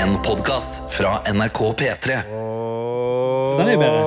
[0.00, 2.14] En podkast fra NRK P3.
[3.58, 4.04] Den er jo bedre.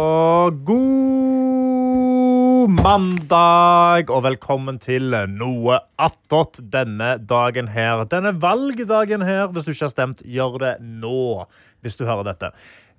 [0.66, 8.02] God mandag, og velkommen til noe attåt denne dagen her.
[8.10, 9.54] Denne valgdagen her.
[9.54, 11.46] Hvis du ikke har stemt, gjør det nå.
[11.86, 12.50] Hvis du hører dette.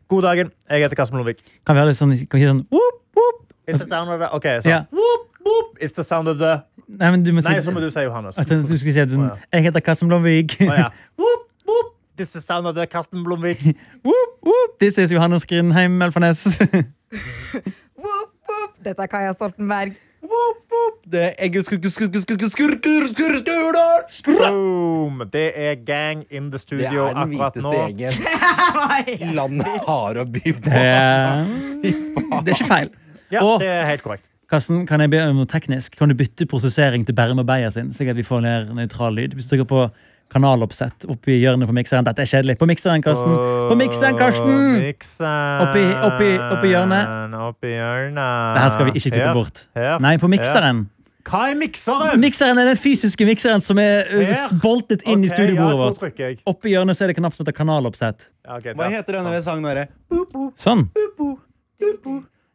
[0.07, 0.55] God dagen.
[0.71, 1.43] Jeg heter Karsten Lovik.
[1.67, 3.43] Kan vi ha litt sånn, kan vi si sånn whoop, whoop?
[3.67, 4.71] It's the sound of the Ok, sånn.
[4.71, 4.87] Yeah.
[4.95, 5.75] Whoop, whoop.
[5.83, 8.07] It's the sound of the Nei, men du må si Nei, så må du si
[8.07, 8.39] Johannes.
[8.39, 10.61] Jeg tenkte du skulle si at sånn, Jeg heter Karsten Blomvik.
[10.63, 10.91] Oh, ja.
[12.15, 12.17] Whoop, whoop.
[12.17, 13.77] This is sound of the Karsten Blomvik.
[14.05, 14.79] whoop, whoop.
[14.79, 16.59] This is Johannes Grindheim Melfarnes.
[16.61, 18.75] Whoop, whoop.
[18.85, 19.95] Dette er Kaja Stoltenberg.
[21.11, 21.51] Det er
[24.25, 25.23] Boom!
[25.33, 30.55] Det er gang in the Det er den akkurat hviteste gjengen landet har å by
[30.55, 30.71] på.
[30.71, 31.35] Det Altså.
[31.83, 32.91] er, det er ikke feil.
[33.35, 34.31] Ja, det er helt korrekt.
[34.51, 35.97] Karsten, kan jeg be om noe teknisk?
[35.99, 39.35] Kan du bytte prosessering til Berme Beyer sin, slik at vi får mer nøytral lyd?
[39.35, 39.87] Hvis du trykker på
[40.35, 42.07] kanaloppsett oppi hjørnet på mikseren.
[42.07, 42.59] Dette er kjedelig.
[42.61, 43.37] På mikseren, Karsten.
[43.71, 44.81] På mikseren, Karsten!
[45.65, 47.39] Oppi- oppi- oppi hjørnet.
[47.51, 48.59] Oppi hjørnet.
[48.59, 49.65] Det her skal vi ikke klippe bort.
[50.05, 50.89] Nei, på mikseren.
[51.25, 52.21] Hva er mikseren?
[52.21, 54.43] Mikseren er den fysiske mikseren som er uh, Her?
[54.61, 55.99] boltet inn i studiebordet studiobordet ja, vårt.
[56.03, 56.37] trykker?
[56.53, 58.27] Oppi hjørnet så er det knapt knapp som heter kanaloppsett.
[58.45, 59.89] Ja, ok, Hva heter denne sangen Der?
[60.61, 60.85] Sånn.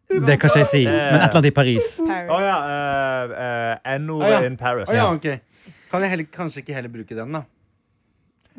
[0.09, 1.89] Det kan ikke jeg si, men et eller annet i Paris.
[2.05, 2.57] Å ja.
[2.65, 4.43] Uh, uh, N-ordet ja.
[4.45, 4.89] in Paris.
[4.89, 5.75] Oh, ja, ok.
[5.89, 7.43] Kan jeg heller, kanskje ikke heller bruke den, da?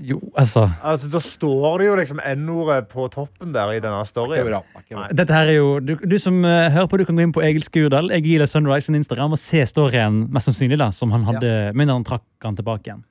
[0.01, 4.47] Jo, altså Altså, Da står det jo liksom N-ordet på toppen der i denne storyen.
[4.47, 4.63] bra.
[4.77, 5.09] det bra.
[5.13, 7.43] Dette her er jo Du, du som uh, hører på, du kan gå inn på
[7.45, 11.53] Egil Skurdal, Egil Sunrise sin Instagram, og se storyen mest sannsynlig da som han hadde,
[11.77, 13.05] men han trakk han tilbake igjen.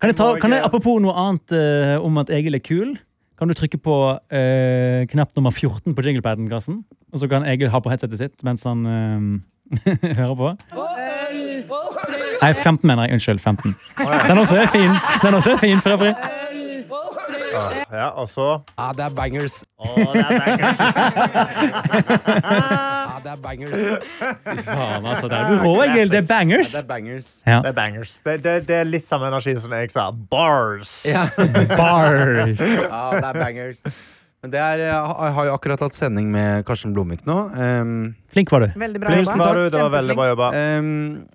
[0.00, 2.96] Kan jeg ta, kan jeg, apropos noe annet uh, om at Egil er kul,
[3.36, 6.82] kan du trykke på uh, knapp nummer 14 på jinglepaden, Karsten?
[7.12, 8.86] Og så kan Egil ha på headsetet sitt mens han
[10.20, 10.54] hører på.
[12.42, 13.12] Nei, 15 mener jeg.
[13.18, 13.40] Unnskyld.
[13.40, 13.74] 15.
[14.28, 16.14] Den også er fin, Den også er fin for øvrig.
[17.90, 18.44] Ja, og så
[18.78, 19.56] Ja, det er bangers.
[19.80, 20.80] Å, det er bangers.
[21.90, 23.80] Ja, det er bangers.
[24.44, 25.28] Fy faen, altså.
[25.30, 26.12] Det er du rå, Egil.
[26.12, 26.72] Det er Ja, bangers.
[26.76, 27.30] det er bangers.
[27.46, 27.58] Ja.
[27.64, 28.12] Det er bangers.
[28.24, 30.06] Det, det, det er litt samme energi som jeg sa.
[30.12, 30.94] Bars.
[31.10, 31.26] Ja.
[31.76, 32.62] Bars.
[32.62, 33.82] ja, det er bangers.
[34.40, 37.34] Men det er, jeg har jo akkurat hatt sending med Karsten Blomvik nå.
[37.52, 38.70] Um, Flink var du.
[38.80, 39.50] Veldig bra Tusen jobba.
[39.50, 39.66] var du.
[39.74, 40.48] Det var veldig bra jobba.
[40.78, 41.26] um,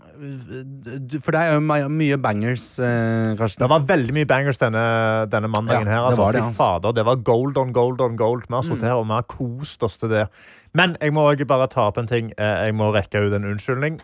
[1.23, 3.63] for det er jo mye bangers, eh, Karsten.
[3.63, 4.83] Det var veldig mye bangers denne,
[5.31, 5.87] denne mandagen.
[5.87, 6.21] Ja, her det altså.
[6.23, 6.63] var det, altså.
[6.63, 8.45] fader, det var gold on gold on gold.
[8.49, 10.25] Vi har sittet her og vi har kost oss til det.
[10.73, 12.31] Men jeg må også bare ta opp en ting.
[12.37, 13.99] Eh, Jeg må rekke ut en unnskyldning.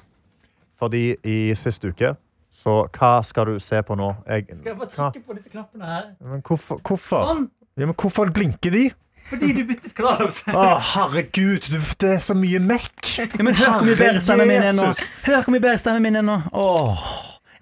[0.81, 2.15] Fordi i siste uke
[2.51, 4.09] Så hva skal du se på nå?
[4.27, 6.07] Jeg, Skal jeg bare trykke på disse knappene her?
[6.19, 6.81] men hvorfor?
[6.83, 7.27] hvorfor?
[7.29, 7.45] Sånn!
[7.77, 8.89] Ja, men hvorfor blinker de?
[9.31, 10.27] Fordi du byttet kanal.
[10.27, 12.93] Å, herregud, du, det er så mye mekk.
[13.17, 14.91] Ja, men hør hvor mye bedre stemmen min er nå.
[15.25, 16.41] Hør hvor mye bedre stemmen min er nå.
[16.51, 17.11] Åh.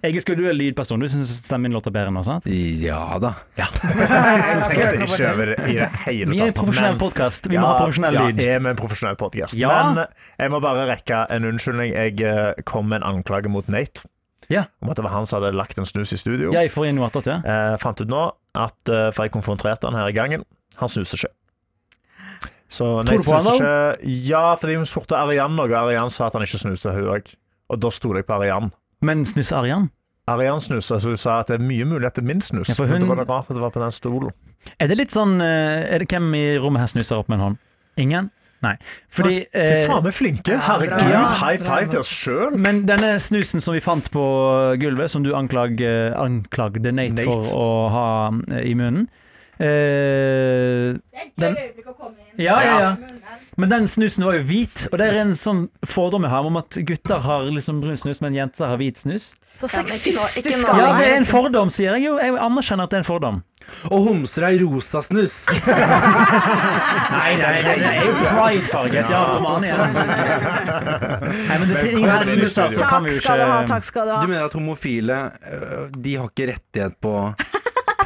[0.00, 1.02] Egil, skulle du er lydperson.
[1.02, 2.46] Du syns stemmen min låter bedre nå, sant?
[2.48, 3.34] Ja da.
[3.58, 3.66] Ja.
[3.84, 6.32] Jeg tenkte ikke over det i det hele tatt.
[6.32, 7.48] Vi er en profesjonell podkast.
[7.52, 8.40] Vi må ha profesjonell ja, lyd.
[8.40, 9.58] jeg er med en profesjonell podcast.
[9.60, 9.74] Ja.
[9.90, 10.06] Men
[10.40, 11.92] jeg må bare rekke en unnskyldning.
[11.92, 14.08] Jeg eh, kom med en anklage mot Nate
[14.50, 14.64] Ja.
[14.80, 16.48] om at det var han som hadde lagt en snus i studio.
[16.56, 17.36] Jeg får inn noe attåt, ja.
[17.44, 18.24] Eh, fant ut nå
[18.56, 20.48] at eh, For jeg konfronterte han her i gangen.
[20.80, 21.34] Han snuser ikke.
[22.70, 23.54] Så Tror du på han, da?
[23.58, 24.10] ikke.
[24.30, 27.32] Ja, fordi hun spurte Arian noe, og Arian sa at han ikke snuste, hun òg.
[27.70, 28.70] Og da stoler jeg på Arian.
[29.02, 29.88] Men snus Arian?
[30.30, 32.68] Arian snuser, så hun sa at det er mye mulig til min snus.
[32.70, 34.30] Ja, for Men det var rart at det var på den stolen.
[34.78, 37.44] Er det litt sånn eh, Er det hvem i rommet her snuser opp med en
[37.48, 37.56] hånd?
[37.98, 38.28] Ingen?
[38.60, 38.74] Nei.
[39.08, 40.58] Fordi Fy eh, faen, vi er flinke!
[40.66, 41.22] Herregud, Ja.
[41.40, 42.58] high five til oss sjøl!
[42.60, 44.24] Men denne snusen som vi fant på
[44.82, 47.24] gulvet, som du anklag, eh, anklagde Nate, Nate.
[47.24, 48.06] for å ha
[48.60, 49.08] i munnen
[49.60, 50.96] eh,
[51.40, 51.56] den,
[52.40, 52.96] ja, ja, ja.
[53.60, 56.56] Men den snusen var jo hvit, og det er en sånn fordom jeg har om
[56.60, 59.34] at gutter har liksom brun snus, men jenter har hvit snus.
[59.58, 62.14] Så ikke sexistisk ikke Ja, det er en fordom, sier jeg jo.
[62.22, 63.40] Jeg anerkjenner at det er en fordom.
[63.90, 65.36] Og homser er rosa snus.
[67.20, 69.12] Nei, nei, det er jo pride-farget.
[69.12, 69.98] Ja, kom an igjen.
[70.00, 73.58] Nei, men det er ingen her snuser, så kan vi Takk jo skal du ha,
[73.68, 74.20] takk skal du ha.
[74.24, 75.18] Du mener at homofile
[75.52, 77.14] øh, De har ikke rettighet på,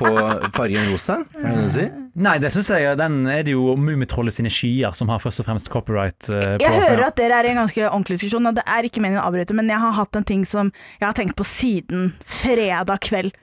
[0.00, 0.10] på
[0.56, 1.21] fargen rosa?
[1.38, 1.91] Er det du sier?
[2.14, 5.49] Nei, det syns jeg Den er det jo Mummitrollet sine skyer som har først og
[5.49, 6.62] fremst copyright eh, på.
[6.62, 9.23] Jeg hører at dere er i en ganske ordentlig diskusjon, og det er ikke meningen
[9.23, 10.70] å avbryte, men jeg har hatt en ting som
[11.00, 13.35] jeg har tenkt på siden fredag kveld.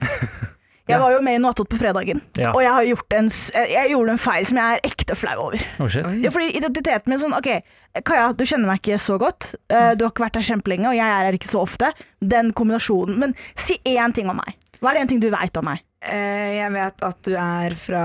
[0.90, 2.50] Jeg var jo med i Noe attåt på fredagen, Ja.
[2.50, 3.28] og jeg, har gjort en,
[3.70, 5.62] jeg gjorde en feil som jeg er ekte flau over.
[5.78, 6.08] Oh, shit.
[6.20, 7.48] Ja, fordi identiteten min sånn, ok,
[8.02, 10.96] Kaja, du kjenner meg ikke så godt, Uh, du har ikke vært her kjempelenge, og
[10.98, 11.92] jeg er her ikke så ofte.
[12.20, 14.58] Den kombinasjonen, men si én ting om meg.
[14.82, 15.80] Hva er det en ting du vet om meg?
[16.02, 18.04] Eh, jeg vet at du er fra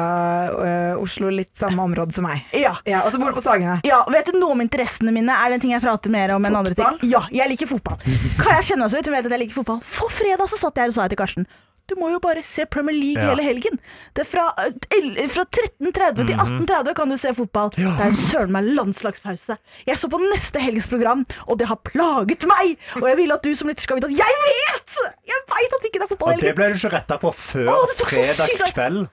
[0.54, 2.44] eh, Oslo, litt samme område som meg.
[2.54, 2.76] Ja.
[2.86, 3.80] Ja, Og så bor du på Sagene.
[3.88, 5.34] Ja, vet du noe om interessene mine?
[5.34, 7.00] Er det en ting jeg prater mer om enn andre ting?
[7.10, 7.98] Ja, jeg liker fotball.
[8.38, 9.82] Kaja kjenner meg så vidt, vet at jeg liker fotball.
[9.82, 11.50] For fredag så satt jeg her og sa jeg til Karsten
[11.88, 13.30] Du må jo bare se Premier League Ja.
[13.32, 13.80] hele helgen.
[14.14, 17.70] Det er fra, eh, fra 13.30 til 18.30 kan du se fotball.
[17.76, 19.58] Det er søren meg landslagspause.
[19.88, 22.78] Jeg så på neste helgs program, og det har plaget meg!
[23.00, 24.98] Og jeg vil at du som lytter skal vite at jeg vet!
[25.28, 27.68] Jeg vet at det ikke er fotball Og det ble du ikke retta på før
[27.72, 29.08] Å, det tok så sykt lang- fredagskveld.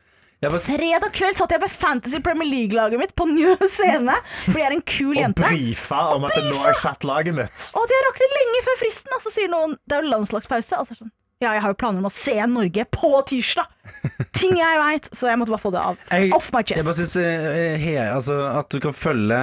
[0.44, 4.12] Fredag kveld satt jeg med Fantasy Premier League-laget mitt på Njø scene,
[4.44, 5.40] fordi jeg er en kul jente.
[5.46, 7.70] Og brifa om at det nå er satt laget mitt.
[7.72, 10.76] Og jeg rakk det lenge før fristen, og så sier noen det er jo landslagspause.
[10.82, 11.12] Og så det sånn,
[11.44, 13.70] ja, jeg har jo planer om å se Norge på tirsdag!
[14.38, 15.96] Ting jeg veit, så jeg måtte bare få det av.
[16.10, 16.78] Jeg- Off my chest.
[16.80, 19.40] jeg bare synes eh, he, altså, At du kan følge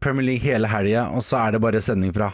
[0.00, 2.30] Premier League hele helga, og så er det bare sending fra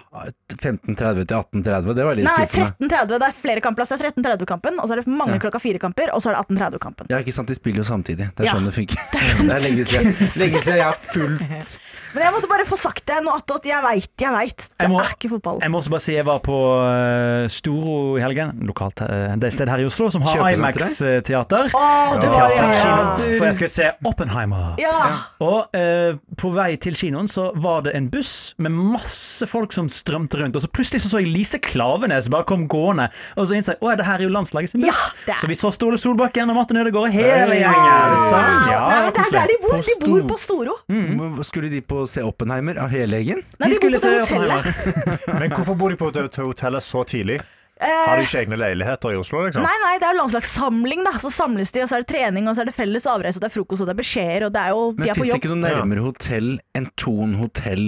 [0.50, 1.94] 15.30 til 18.30.
[1.94, 2.88] Det var litt Nei, skuffende.
[2.90, 3.12] 13.30.
[3.20, 3.84] Det er flere kamper.
[3.86, 5.42] Det er 13.30-kampen, og så er det mange Ja.
[5.44, 7.06] klokka fire-kamper, og så er det 18.30-kampen.
[7.10, 8.30] Ja, ikke sant, de spiller jo samtidig.
[8.36, 8.54] Det er Ja.
[8.56, 8.98] sånn det funker.
[9.50, 11.78] Det er lenge siden, lenge siden jeg har fulgt
[12.14, 14.56] Men jeg måtte bare få sagt det nå at Jeg veit, jeg veit.
[14.56, 15.58] Det Jeg må- er ikke fotball.
[15.62, 16.56] Jeg må også bare si jeg var på
[16.86, 18.52] eh, Storo i helgen.
[18.66, 21.49] Lokalt eh, det er et sted her i Oslo som har Kjøpesenteret?
[21.50, 21.70] IMAX-teater.
[21.74, 23.38] Oh, du var Teater, ja, kino, ja.
[23.38, 24.74] For jeg skulle se Oppenheimer.
[24.78, 24.96] ja.
[25.40, 29.88] Og eh, på vei til kinoen så var det en buss med masse folk som
[29.88, 30.56] strømte rundt.
[30.56, 33.08] Og så plutselig så, så jeg Lise Klavenes bare kom gående.
[33.36, 35.02] Og så innså jeg at det her er jo landslaget sin buss.
[35.28, 38.16] Ja, Så vi så Ståle Solbakken og Martin Ødegaard og hele gjengen.
[38.20, 38.40] Det?
[38.70, 39.78] Ja, Nei, er der de bor.
[39.80, 40.76] De bor på Storo.
[40.90, 41.40] Mm.
[41.46, 43.44] Skulle de på se Oppenheimer av hele gjengen?
[43.58, 44.66] Nei, De de, skulle se hotellet.
[44.70, 45.38] Oppenheimer.
[45.40, 47.40] Men hvorfor bor de på hotellet så tidlig?
[47.80, 49.62] Har de Eh, ikke egne leiligheter i Oslo, liksom?
[49.64, 51.12] Nei, nei, det er jo landslagssamling, da.
[51.22, 53.44] Så samles de, og så er det trening, og så er det felles avreise, og
[53.46, 55.20] det er frokost, og det er beskjeder, og det er jo Men De er på
[55.20, 55.40] fins det jobb.
[55.40, 57.86] ikke noe nærmere hotell enn Thon hotell?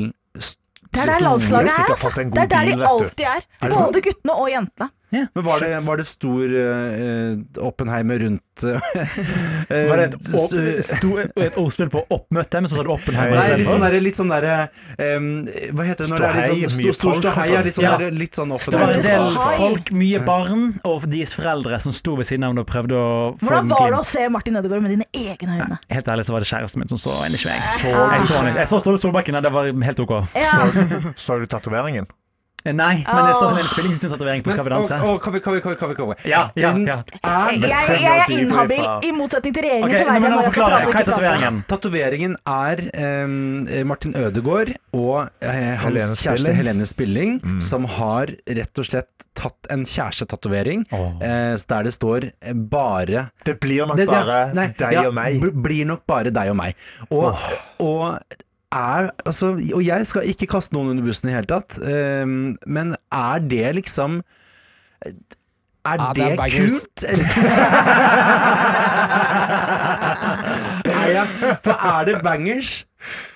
[0.92, 2.10] Det er der landslaget er, altså.
[2.16, 3.24] Det er der de alltid.
[3.24, 3.46] Er?
[3.68, 4.88] Både guttene og jentene.
[5.12, 8.80] Men var det, var det stor uh, Oppenheimer rundt uh,
[9.90, 10.54] Var det et, opp,
[10.86, 14.32] sto, et ordspill på oppmøte, men så sa du Oppenheimer Nei, litt sånn derre sånn
[14.32, 14.48] der,
[15.16, 15.28] um,
[15.76, 17.48] Hva heter det når det er litt sånn stor, stor ståhei?
[17.66, 18.12] Litt sånn, Ja.
[18.22, 22.28] litt sånn Det var en del folk, mye barn, og deres foreldre som sto ved
[22.30, 25.08] siden av og prøvde å få Hvordan var det å se Martin Ødegaard med dine
[25.12, 25.80] egne øyne?
[25.92, 27.62] Helt ærlig så var det kjæresten min som så henne, ikke meg.
[27.82, 30.16] Så, Jeg så, jeg så Ståle Solbakken, det var helt ok.
[30.36, 30.66] Ja.
[31.16, 32.08] så du tatoveringen?
[32.64, 34.98] Eh, Nei, men jeg så en spillingstatovering på Skal vi danse.
[35.02, 36.14] Å, kan vi, kan vi, kan vi, kan vi.
[36.30, 36.98] Ja, ja, ja.
[37.58, 40.68] Jeg, er inhabil, i motsetning til regjeringen, okay, så vet jeg nå jeg skal prate
[40.68, 41.10] og Hva er ikke prate.
[41.10, 41.58] tatoveringen?
[41.72, 42.82] Tatoveringen er
[43.26, 46.56] um, Martin Ødegaard og uh, hans Helene kjæreste Spilling.
[46.60, 47.34] Helene Spilling,
[47.66, 51.08] som har rett og slett tatt en kjærestetatovering oh.
[51.18, 52.28] Uh, der det står
[52.70, 55.40] bare Det blir nok Det- det- bare nei, deg ja, og meg.
[55.42, 56.74] bl- Blir nok bare deg og meg.
[57.10, 57.34] Og,
[57.80, 58.20] og
[58.72, 62.56] er altså, Og jeg skal ikke kaste noen under bussen i det hele tatt, um,
[62.66, 64.10] men er det liksom
[65.82, 67.16] Er Ja, det det, er kult, er
[71.64, 72.86] for er det bangers,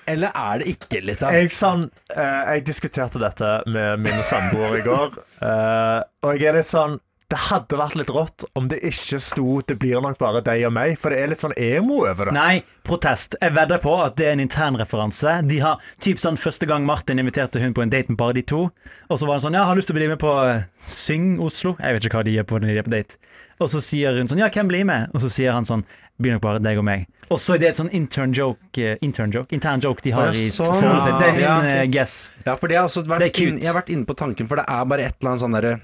[0.07, 1.33] eller er det ikke, liksom?
[1.35, 5.09] Jeg, sånn, eh, jeg diskuterte dette med min samboer i går,
[5.43, 9.59] eh, og jeg er litt sånn Det hadde vært litt rått om det ikke sto
[9.59, 12.33] 'Det blir nok bare deg og meg', for det er litt sånn emo over det.
[12.37, 13.35] Nei, protest.
[13.41, 15.41] Jeg vedder på at det er en internreferanse.
[15.45, 18.43] De har typ sånn første gang Martin inviterte hun på en date med bare de
[18.43, 18.71] to.
[19.09, 21.37] Og så var han sånn Ja, har lyst til å bli med på eh, Syng
[21.43, 21.75] Oslo?
[21.81, 23.17] Jeg vet ikke hva de gjør på når de er på date.
[23.59, 25.09] Og så sier hun sånn Ja, hvem blir med?
[25.13, 25.83] Og så sier han sånn
[26.17, 27.07] Blir nok bare deg og meg.
[27.29, 29.51] Og så er det et sånn intern joke eh, Intern joke?
[29.51, 30.71] Intern joke de har ja, i sånn.
[30.71, 31.19] forholdet sitt.
[31.19, 32.31] Det er min Ja, eh, guess.
[32.45, 34.55] Ja, for det har også vært er inn, jeg har vært inne på tanken, for
[34.55, 35.81] det er bare et eller annet sånn derre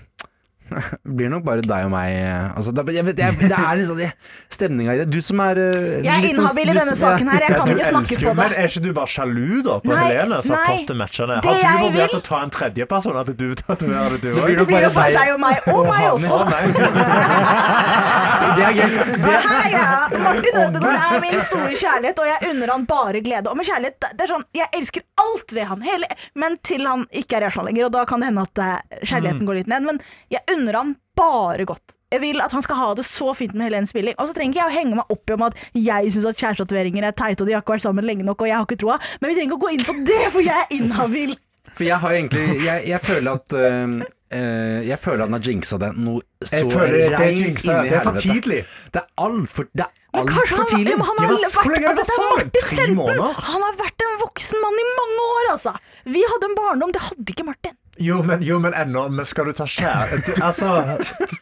[1.18, 4.00] blir nok bare deg og meg eh, altså, det, jeg vet, jeg, det er liksom
[4.00, 4.12] sånn
[4.54, 5.08] stemninga i det.
[5.14, 7.90] Du som er eh, Jeg er sånn- inhabil i denne saken her, jeg kan ikke
[7.92, 8.36] snakke på det.
[8.40, 8.54] men.
[8.64, 11.40] Er ikke du bare sjalu da på Nei, Helene som har fått det matchene?
[11.44, 13.20] Har du vurdert å ta en tredjeperson?
[13.24, 14.46] At du tatoverer det, du Det òg?
[14.46, 16.38] blir Det blir jo bare deg og meg, og meg også.
[18.54, 18.90] Det er gøy.
[19.24, 19.86] Her er greia.
[20.24, 23.50] Martin Ødegaard er min store kjærlighet, og jeg unner han bare glede.
[23.52, 26.86] Og med kjærlighet, det- det er sånn, Jeg elsker alt ved han, hele, men til
[26.88, 27.86] han ikke er Rørsland lenger.
[27.86, 29.06] Og da kan det hende at eh, Mm.
[29.10, 29.82] kjærligheten går litt ned.
[29.84, 30.00] Men
[30.30, 31.96] jeg unner han bare godt.
[32.14, 34.16] Jeg vil at han skal ha det så fint med Helene Spilling.
[34.22, 36.42] Og så trenger ikke jeg å henge meg opp i om at jeg syns at
[36.42, 38.82] kjærestetatoveringer er teite, og de har ikke vært sammen lenge nok, og jeg har ikke
[38.84, 39.00] troa.
[39.22, 41.34] Men vi trenger ikke å gå inn på det, for jeg er inhabil.
[41.74, 43.94] For jeg har egentlig Jeg, jeg føler at eh,
[44.38, 47.78] eh, Jeg føler han har jinxa det noe så Jeg føler det er reint jinxa.
[47.88, 48.60] Det er for tidlig.
[48.94, 50.94] Det er altfor Det er altfor han, tidlig.
[50.94, 51.96] ja, han har vært, er?
[51.98, 52.94] Martin Tre 15.
[53.00, 53.40] måneder?
[53.50, 55.74] Han har vært en voksen mann i mange år, altså.
[56.06, 57.80] Vi hadde en barndom, det hadde ikke Martin.
[58.04, 60.12] Jo, men, jo, men ennå men skal du ta skjær...
[60.44, 60.70] Altså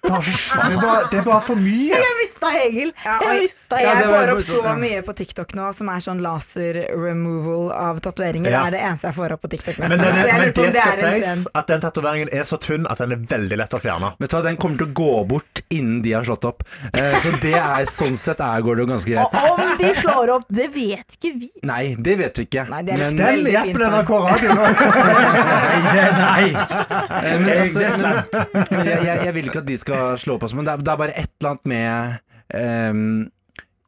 [0.05, 1.97] ta, det, er bare, det er bare for mye.
[2.01, 2.91] Jeg mista Egil.
[3.05, 6.81] Ja, Jeg mista jeg får opp så mye på TikTok nå som er sånn laser
[6.91, 8.51] removal av tatoveringer.
[8.51, 9.79] Det er det eneste jeg får opp på TikTok.
[9.81, 10.21] Men, nesten.
[10.21, 13.15] den, men på om det skal sies at den tatoveringen er så tynn at den
[13.17, 14.13] er veldig lett å fjerne.
[14.21, 16.65] Vet du hva, Den kommer til å gå bort innen de har slått opp.
[16.93, 19.37] Eh, så det er sånn sett er, går det jo ganske greit.
[19.41, 21.49] Og om de slår opp, det vet ikke vi.
[21.67, 22.67] Nei, det vet vi ikke.
[22.71, 23.87] Nei, det er Men- Stell nå.
[23.91, 24.67] NRK Radio nå!
[25.61, 26.50] Nei, det, nei.
[26.55, 30.65] Eh, Men, altså, jeg, jeg, jeg vil ikke at de skal slå på oss, men
[30.67, 32.17] det er, det er bare et eller annet med
[32.55, 33.29] ehm,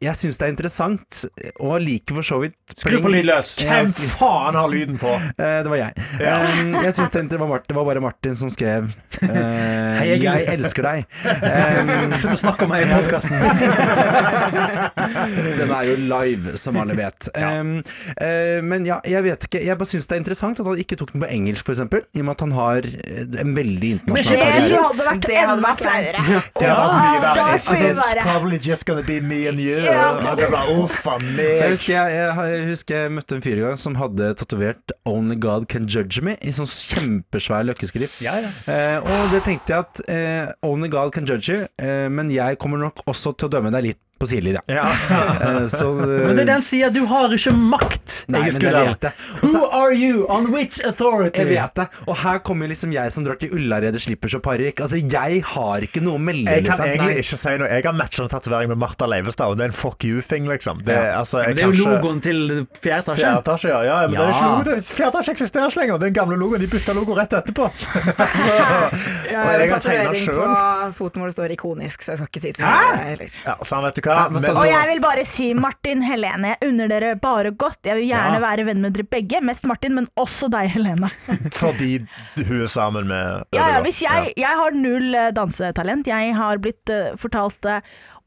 [0.03, 1.19] Jeg syns det er interessant,
[1.63, 3.53] og liker for så vidt Skru på lydløs.
[3.61, 5.11] Hvem faen har lyden på?
[5.43, 6.03] Eh, det var jeg.
[6.21, 6.33] Ja.
[6.83, 8.91] jeg syns det, det, var Martin, det var bare Martin som skrev
[9.23, 10.25] Hei, Egil.
[10.27, 11.03] 'Jeg elsker deg'.
[11.53, 13.35] Um, Slutt å snakke om meg i podkasten.
[15.57, 17.27] den er jo live, som alle vet.
[17.35, 17.75] Um,
[18.17, 19.61] eh, men ja, jeg vet ikke.
[19.65, 21.83] Jeg bare syns det er interessant at han ikke tok den på engelsk, f.eks.
[21.83, 24.83] I og med at han har eh, en veldig internasjonal karriere.
[24.83, 26.19] hadde vært Det hadde enda vært flaut.
[26.19, 26.41] flauere.
[26.59, 28.03] Det hadde vært mye verre.
[28.03, 29.79] it's probably just gonna be me and you.
[29.93, 30.35] Ja.
[30.37, 33.79] Det var, Uff Jeg husker jeg, jeg, jeg husker jeg møtte en fyr i gang
[33.79, 38.21] som hadde tatovert 'Only God Can Judge Me' i sånn kjempesvær løkkeskrift.
[38.25, 38.51] Ja, ja.
[38.69, 42.57] Eh, og det tenkte jeg at eh, 'Only God Can Judge You', eh, men jeg
[42.61, 44.63] kommer nok også til å dømme deg litt på sidelinja.
[44.71, 44.87] Ja.
[45.43, 48.23] Eh, så Men det er den sier du har ikke makt.
[48.31, 49.13] Nei, men det vet jeg.
[49.41, 50.25] Også, Who are you?
[50.31, 51.41] On which authority?
[51.43, 51.85] Jeg vet det.
[52.07, 54.79] Og her kommer liksom jeg som drar til Ullared og parykk.
[54.85, 56.85] Altså, jeg har ikke noe å melde, Jeg kan liksom.
[56.87, 57.23] egentlig Nei.
[57.25, 57.67] ikke si noe.
[57.73, 60.83] Jeg har matchende en tatovering med Martha Leivestad, og det er en fuck you-thing, liksom.
[60.85, 61.19] Det, Ja.
[61.19, 63.23] altså, jeg Men det er jo ikke- logoen til fjerde etasje.
[63.23, 63.81] Fjerde etasje, ja.
[63.83, 64.51] ja men det er ikke Ja.
[64.53, 64.63] logo.
[64.63, 65.97] Det, fjerde etasje eksisterer ikke lenger.
[65.99, 66.59] Den gamle logoen.
[66.61, 67.69] De bytta logo rett etterpå.
[69.33, 70.37] Jeg Og har jeg en tegna sjøl.
[70.37, 73.29] tatovering på foten hvor det står 'ikonisk', så jeg skal ikke si så mye heller.
[73.45, 74.12] Ja, så han vet du hva.
[74.13, 77.79] Ja, men Og jeg vil bare si Martin, Helene, jeg unner dere bare godt.
[77.89, 78.43] Jeg vil gjerne Ja.
[78.45, 79.41] være venn med dere begge.
[79.41, 81.09] Mest Martin, men også deg, Helene.
[81.63, 81.91] fordi
[82.37, 86.07] hun er sammen med Ja, ja, hvis jeg, jeg har null eh, dansetalent.
[86.07, 87.79] Jeg har blitt uh, fortalt uh,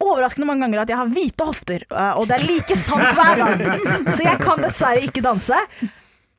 [0.02, 3.38] overraskende mange ganger at jeg har hvite hofter, uh, og det er like sant hver
[3.40, 3.62] gang.
[4.16, 5.62] Så jeg kan dessverre ikke danse.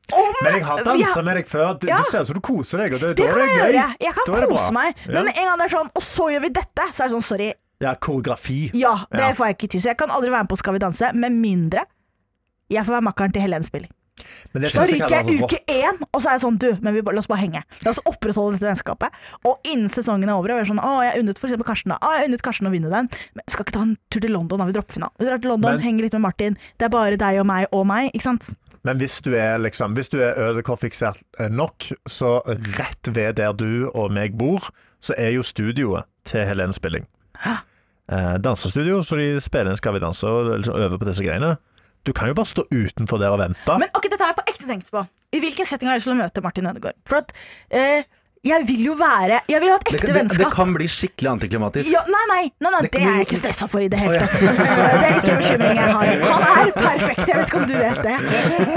[0.08, 1.74] Om Men jeg har dansa med deg før.
[1.76, 1.98] Du, Ja.
[2.00, 3.58] du ser ut som du koser deg, og det, Det da kan er jeg det
[3.58, 3.72] gøy.
[3.76, 3.96] gjøre.
[4.06, 5.02] Jeg kan kose meg.
[5.08, 7.14] Men med en gang det er sånn Og så gjør vi dette, så er det
[7.18, 7.48] sånn sorry.
[7.80, 8.70] Ja, koreografi.
[8.74, 9.32] Ja, det Ja.
[9.32, 9.80] får jeg ikke til.
[9.80, 11.84] Så jeg kan aldri være med på Skal vi danse, med mindre
[12.70, 13.90] jeg får være makkeren til Helene spilling.
[14.52, 17.00] Men det Så ryker jeg uke én, og så er jeg sånn Du, men vi,
[17.00, 17.62] la oss bare henge.
[17.84, 19.14] La oss opprettholde dette vennskapet.
[19.46, 21.98] Og innen sesongen er over, jeg sånn Å, jeg unnet eksempel Karsten, da.
[22.02, 23.08] Å, jeg unnet Karsten å vinne den.
[23.34, 24.64] Men vi skal ikke ta en tur til London, da.
[24.66, 25.14] Vi dropper finalen.
[25.18, 26.58] Vi drar til London, Men- henger litt med Martin.
[26.78, 28.50] Det er bare deg og meg og meg, ikke sant?
[28.84, 32.42] Men hvis du er, liksom, hvis du er Ødegaard-fiksert eh, nok, så
[32.78, 34.68] rett ved der du og meg bor,
[35.00, 37.06] så er jo studioet til Helene Spilling.
[38.08, 41.56] Eh, dansestudio, så de spiller inn Skal vi danse og liksom øver på disse greiene.
[42.06, 43.74] Du kan jo bare stå utenfor der og vente.
[43.82, 45.02] Men ok, dette har jeg på ekte tenkt på.
[45.36, 46.96] I hvilken setting har jeg lyst til å møte Martin Ødegaard?
[47.04, 47.34] For at
[47.68, 48.06] eh,
[48.46, 50.52] jeg vil jo være Jeg vil ha et ekte det, det vennskap.
[50.54, 51.90] kan bli skikkelig antiklimatisk.
[51.92, 54.22] Ja, nei, nei, nei, nei Det det er jeg ikke stressa for i det hele
[54.22, 54.38] tatt.
[54.38, 56.12] Det er ikke en bekymring jeg har.
[56.22, 58.16] Han er perfekt, jeg vet ikke om du vet det.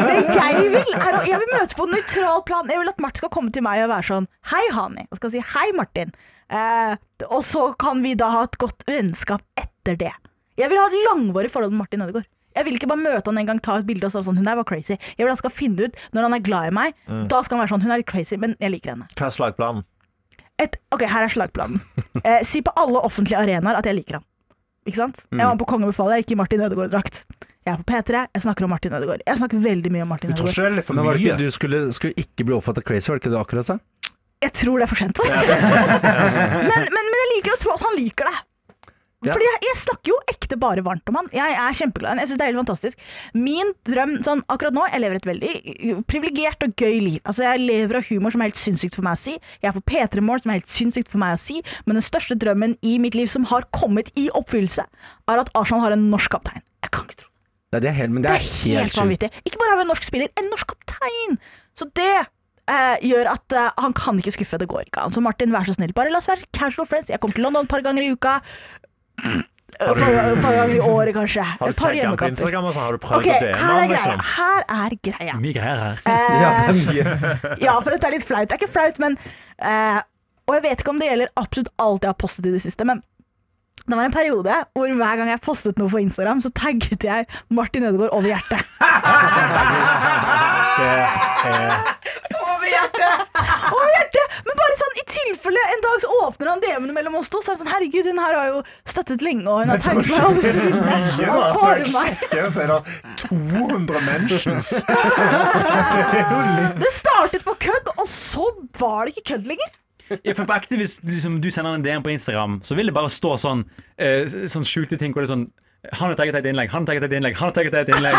[0.10, 2.74] Det jeg vil, er å Jeg vil møte på en nøytral plan.
[2.74, 5.08] Jeg vil at Martin skal komme til meg og være sånn Hei, Hani.
[5.14, 6.12] Og skal si hei, Martin.
[6.52, 6.96] Eh,
[7.30, 10.12] og så kan vi da ha et godt vennskap etter det.
[10.60, 12.28] Jeg vil ha et langvarig forhold med Martin Ødegaard.
[12.52, 14.44] Jeg vil ikke bare møte han en gang, ta et bilde og si sånn Hun
[14.44, 14.98] der var crazy.
[15.16, 16.98] Jeg vil han skal finne ut, når han er glad i meg,
[17.32, 19.08] da skal han være sånn Hun er litt crazy, men jeg liker henne.
[19.16, 19.86] Hva er slagplanen?
[20.60, 21.80] Et, ok, her er slagplanen.
[22.28, 24.26] Eh, si på alle offentlige arenaer at jeg liker ham.
[24.86, 25.22] Ikke sant?
[25.32, 27.24] Jeg var på Kongen befaler, ikke i Martin Ødegaard-drakt.
[27.66, 29.24] Jeg er på P3, jeg snakker om Martin Ødegaard.
[29.26, 30.52] Jeg snakker veldig mye om Martin Du tror Ødegaard.
[30.52, 31.32] ikke det er litt for Men var det mye?
[31.32, 33.78] ikke, du skulle, skulle ikke bli oppfattet crazy, var det ikke det du akkurat sa?
[34.42, 35.20] Jeg tror det er for sent.
[35.26, 38.40] men, men, men jeg liker å tro at han liker det.
[39.22, 39.36] Ja.
[39.36, 41.28] Fordi jeg, jeg snakker jo ekte bare varmt om han.
[41.36, 42.18] Jeg er kjempeglad.
[42.24, 43.04] Jeg synes det er helt fantastisk.
[43.38, 47.20] Min drøm sånn akkurat nå, jeg lever et veldig uh, privilegert og gøy liv.
[47.22, 49.36] Altså Jeg lever av humor som er helt sinnssykt for meg å si.
[49.62, 51.60] Jeg er på P3 Morgen som er helt sinnssykt for meg å si.
[51.86, 54.88] Men den største drømmen i mitt liv som har kommet i oppfyllelse,
[55.30, 56.66] er at Arsenal har en norsk kaptein.
[56.82, 57.30] Jeg kan ikke tro
[57.72, 59.00] Nei, det er helt, men det det er helt, helt sjukt.
[59.00, 59.28] vanvittig.
[59.48, 61.38] Ikke bare har vi en norsk spiller, en norsk kaptein!
[61.78, 62.16] Så det
[62.72, 64.58] eh, gjør at eh, han kan ikke skuffe.
[64.62, 65.12] Det går ikke an.
[65.16, 67.12] Så Martin, vær så snill, bare la oss være casual friends.
[67.12, 68.38] Jeg kommer til London et par ganger i uka.
[69.82, 69.98] Et par,
[70.44, 71.42] par ganger i året, kanskje.
[71.48, 72.36] Har Et du par tagget han på hjemmekamper.
[72.36, 72.66] Instagram?
[72.70, 73.88] Og så har du prøvd Ok, å her er greia.
[73.96, 74.18] liksom?
[74.36, 75.36] Her er greia.
[75.42, 76.02] Mye greier her.
[76.06, 76.12] Eh,
[76.42, 77.04] Ja, det er mye.
[77.68, 78.48] ja, for dette er litt flaut.
[78.52, 79.18] Det er ikke flaut, men
[79.58, 80.00] eh,
[80.50, 82.86] Og jeg vet ikke om det gjelder absolutt alt jeg har postet i det siste,
[82.90, 83.02] men
[83.90, 87.26] det var en periode hvor hver gang jeg postet noe på Instagram, så tagget jeg
[87.50, 88.62] Martin Ødegaard over hjertet.
[90.78, 92.41] Det er
[92.74, 93.26] hjertet!
[93.72, 94.38] Over hjertet!
[94.48, 97.52] Men bare sånn, i tilfelle en dag så åpner han DM-ene mellom oss to, så
[97.54, 100.24] er det sånn Herregud, hun her har jo støttet lenge, og hun har tenkt meg
[100.28, 102.16] over så Og for bare jeg meg.
[102.22, 102.80] sjekker, så er det
[103.26, 104.72] 200 mentions.
[104.82, 108.48] Det er jo litt Det startet på kødd, og så
[108.82, 109.78] var det ikke kødd lenger.
[110.12, 112.96] Ja, for på ekte, Hvis liksom, du sender en DM på Instagram, så vil det
[112.98, 113.62] bare stå sånn
[113.96, 115.46] eh, Sånn skjulte ting hvor det er sånn
[115.90, 118.18] han har tagget et innlegg, han har tagget et innlegg, han har tagget et innlegg.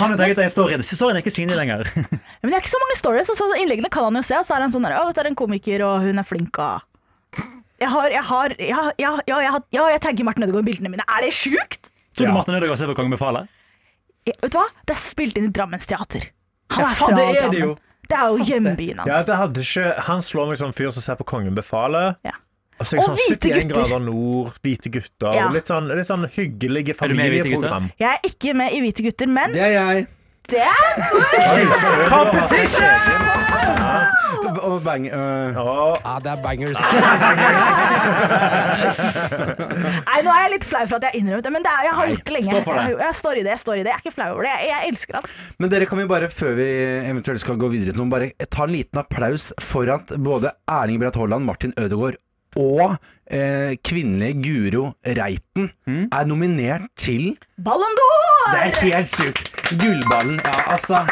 [0.00, 0.78] Han har tagget en story.
[0.82, 1.86] Storyen er ikke synlig lenger.
[2.42, 3.30] Men det er ikke så mange stories.
[3.38, 5.30] så innleggene kan han jo se, og så er han sånn der, Å, dette er
[5.30, 6.82] en komiker, og hun er flink, og
[7.78, 10.70] Jeg har, jeg har, ja, ja, ja, jeg har, ja, jeg tagger Martin Ødegaard i
[10.72, 11.04] bildene mine.
[11.06, 11.90] Er det sjukt?
[12.16, 12.34] Tror du Ja.
[12.34, 13.46] Martin Ødegaard ser på Kongen befaler?
[14.26, 14.64] Ja, vet du hva?
[14.88, 16.30] Det er spilt inn i Drammens teater.
[16.74, 17.74] Han Ja, er faen, fra det er det jo.
[18.06, 21.16] Det er jo hjembyen Ja, det hadde ikke Han slår meg som fyr som ser
[21.18, 22.16] på Kongen befaler.
[22.26, 22.34] Ja.
[22.78, 23.82] Og så er Og sånn hvite 71 gutter.
[23.88, 25.32] grader nord, hvite gutter.
[25.32, 25.48] Ja.
[25.54, 27.86] Litt, sånn, litt sånn hyggelige familieprogram.
[27.98, 30.06] Jeg er ikke med i Hvite gutter, men Det er jeg.
[30.52, 30.66] det er
[34.66, 35.94] Og bang, Uh, oh.
[36.04, 36.78] Ja, det er bangers.
[40.06, 41.94] Nei, nå er jeg litt flau for at jeg innrømmet det, men det er, jeg
[41.98, 42.48] har gjort det lenge.
[42.50, 42.84] stå for det.
[42.86, 43.92] Jeg, jeg står i det, jeg står i det.
[43.92, 44.54] Jeg er ikke flau over det.
[44.56, 45.28] Jeg, jeg elsker han.
[45.62, 46.68] Men dere kan vi bare, før vi
[47.12, 50.98] eventuelt skal gå videre til noen, bare ta en liten applaus for at både Erling
[51.02, 52.16] Braut Haaland, Martin Ødegaard
[52.56, 52.96] og
[53.30, 55.70] eh, kvinnelige Guro Reiten
[56.12, 58.52] er nominert til Ballon d'Or!
[58.52, 59.52] Det er helt sykt.
[59.80, 60.40] Gullballen.
[60.44, 61.02] Ja, altså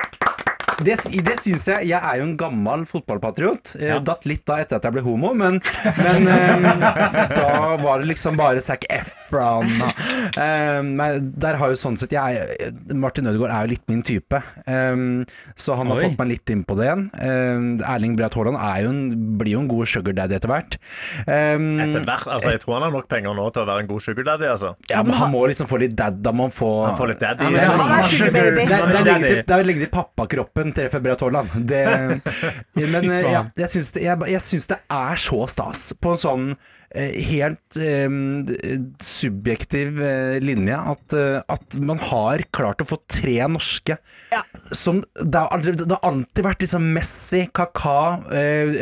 [0.83, 3.75] det, det syns jeg Jeg er jo en gammel fotballpatriot.
[3.81, 3.99] Ja.
[4.05, 5.61] Datt litt da etter at jeg ble homo, men,
[5.99, 6.67] men eh,
[7.39, 9.71] da var det liksom bare Zac Efron.
[10.35, 14.41] Eh, men der har jo sånn sett jeg, Martin Ødegaard er jo litt min type,
[14.67, 14.97] eh,
[15.57, 16.09] så han har Oi.
[16.09, 17.07] fått meg litt inn på det igjen.
[17.19, 19.03] Eh, Erling Braut Haaland er jo en,
[19.41, 20.79] blir jo en god sugar daddy etter hvert.
[21.25, 23.91] Eh, etter hvert, altså, jeg tror han har nok penger nå til å være en
[23.91, 24.51] god sugar daddy.
[24.55, 24.75] Altså.
[24.91, 26.21] ja, men han må liksom få litt dad.
[26.25, 27.45] Da må han få Han får litt daddy.
[27.45, 28.65] Ja, men ja, Han er sugar baby.
[28.65, 31.21] Det er, jo er det er lenge til, det er lenge til pappakroppen treffer Braut
[31.21, 31.51] Haaland.
[32.95, 36.21] Men eh, ja, jeg syns det, jeg, jeg syns det er så stas på en
[36.23, 36.47] sånn
[36.95, 38.09] eh, helt eh,
[39.05, 43.99] subjektiv eh, linje at, eh, at man har klart å få tre norske
[44.33, 44.43] Ja.
[44.75, 47.97] som det har, aldri, det har alltid vært liksom Messi, Kaka,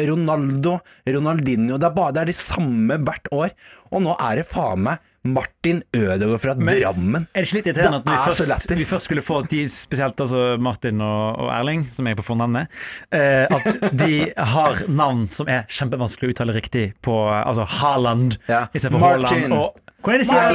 [0.09, 1.79] Ronaldo, Ronaldinho.
[1.81, 3.53] Det er, bare, det er de samme hvert år.
[3.93, 7.29] Og nå er det faen meg Martin Ødegaard fra Drammen.
[7.31, 10.57] Er det ikke litt irriterende at vi først, vi først skulle få de, spesielt altså
[10.59, 12.67] Martin og, og Erling, som er på fornavn med,
[13.15, 14.17] eh, at de
[14.57, 18.65] har navn som er kjempevanskelig å uttale riktig på altså Haaland Ja.
[18.75, 19.07] istedenfor.
[19.23, 19.55] Haaland.
[19.61, 20.49] Og, hvordan er det sier?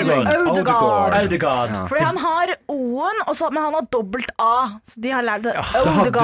[0.52, 1.12] Ødegaard.
[1.24, 1.70] Ødegaard.
[1.76, 1.82] Ja.
[1.90, 3.18] Fordi han har O-en,
[3.54, 4.42] men han har dobbelt A.
[4.88, 5.54] Så de har lært det.
[5.56, 5.62] Det
[5.98, 6.20] hadde jo,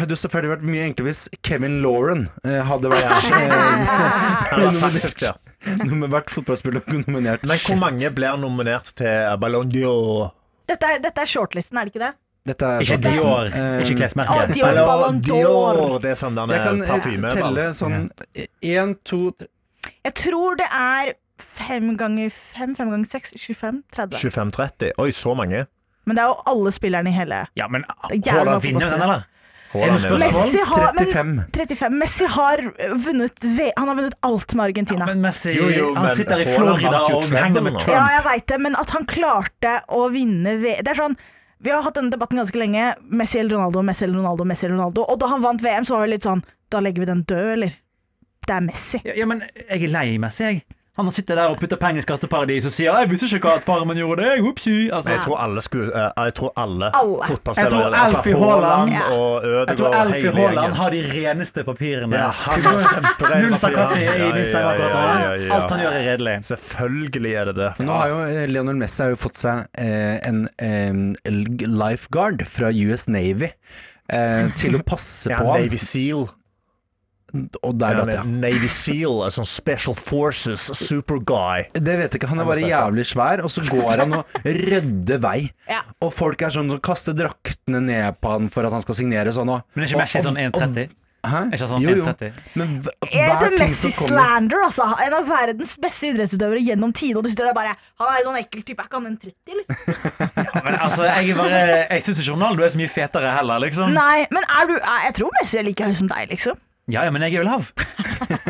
[0.00, 3.36] hadde jo selvfølgelig vært mye enklere hvis Kevin Lauren eh, hadde vært, ja.
[5.22, 5.34] Der.
[5.86, 7.44] nominert, fotballspiller nominert.
[7.46, 10.32] Men hvor mange blir nominert til Ballon d'Or?
[10.68, 12.12] Dette dette er shortlisten, er det ikke det?
[12.48, 14.34] Dette er Ikke Dior, Eh, ikke klesmerket.
[14.34, 15.98] Oh, Dior Ballon d'Or.
[16.02, 16.88] Det er sånn den Jeg kan eh,
[17.36, 17.98] telle sånn
[18.34, 19.46] én, to, tre
[20.02, 24.18] Jeg tror det er fem ganger fem, fem ganger seks, 25, 30.
[24.30, 24.94] 25-30.
[25.02, 25.66] Oi, så mange.
[26.06, 29.28] Men det er jo alle spillerne i hele Ja, men Haaland vinner den, eller?
[29.72, 31.44] Messi har, men, 35.
[31.54, 31.94] 35.
[31.96, 32.60] Messi har
[33.06, 33.44] vunnet
[33.76, 35.06] Han har vunnet alt med Argentina.
[35.08, 37.78] Men Messi Jo, jo, han men sitter i Florida og henger med.
[37.80, 37.94] Trump.
[37.94, 41.16] Ja, jeg veit det, men at han klarte å vinne V Det er sånn
[41.62, 42.90] Vi har hatt denne debatten ganske lenge.
[43.08, 45.06] Messi eller Ronaldo, Messi eller Ronaldo, Messi eller Ronaldo.
[45.08, 47.48] Og da han vant VM, så var det litt sånn Da legger vi den død,
[47.56, 47.76] eller?
[48.42, 49.00] Det er Messi.
[49.06, 50.64] Ja, ja, men jeg er lei Messi, jeg.
[50.98, 53.88] Han sitter der og putter penger i skatteparadis og sier 'jeg visste ikke at faren
[53.88, 54.90] min gjorde det', upsi.
[54.92, 57.22] Altså, Jeg tror alle skulle eh, Jeg tror alle, Alle.
[57.26, 57.96] fotballspillere Jeg tror.
[57.96, 60.76] Altså, Alfie Haaland- Ødegaard jeg tror Alfie hele Haaland gjengen.
[60.76, 62.16] har de reneste papirene.
[62.16, 65.54] Ja, han har kjempereine Null sarkasme i disse akkurat Ja, ja, ja, nå.
[65.54, 66.44] Alt han gjør, er redelig.
[66.44, 67.70] Selvfølgelig er det det.
[67.86, 72.68] Nå har jo Leonel Lionel Messi har jo fått seg en, en eh, lifeguard fra
[72.70, 73.48] US Navy
[74.12, 75.60] eh, til å passe på ham.
[75.62, 76.28] Navy Seal.
[77.62, 78.26] Og der datt jeg.
[78.42, 81.64] Navy Seal, sånn Special Forces super guy.
[81.72, 85.22] Det vet jeg ikke, han er bare jævlig svær, og så går han og rydder
[85.24, 85.38] vei.
[85.70, 85.82] Ja.
[86.04, 89.32] Og folk er sånn som kaster draktene ned på han for at han skal signere
[89.32, 89.48] sånn.
[89.54, 90.90] Og, Men er ikke Messi sånn 1,30?
[91.22, 91.40] Hæ?
[91.54, 92.02] Ikke sånn Jo, jo.
[92.10, 92.38] 1,30?
[92.58, 94.86] Men hv- Er hver det ting Messi som kommer slander, altså?
[95.04, 98.26] En av verdens beste idrettsutøvere gjennom tiden, og du sitter der bare Han er en
[98.26, 98.82] sånn ekkel type.
[98.82, 99.64] Er ikke han en 30, eller?
[100.66, 101.62] Men altså, jeg, er bare,
[101.94, 103.94] jeg syns ikke Ronaldo er så mye fetere heller, liksom.
[103.94, 106.58] Nei, men er du er, Jeg tror Messi er like høy som deg, liksom.
[106.92, 107.70] Ja, ja, men jeg er jo lav.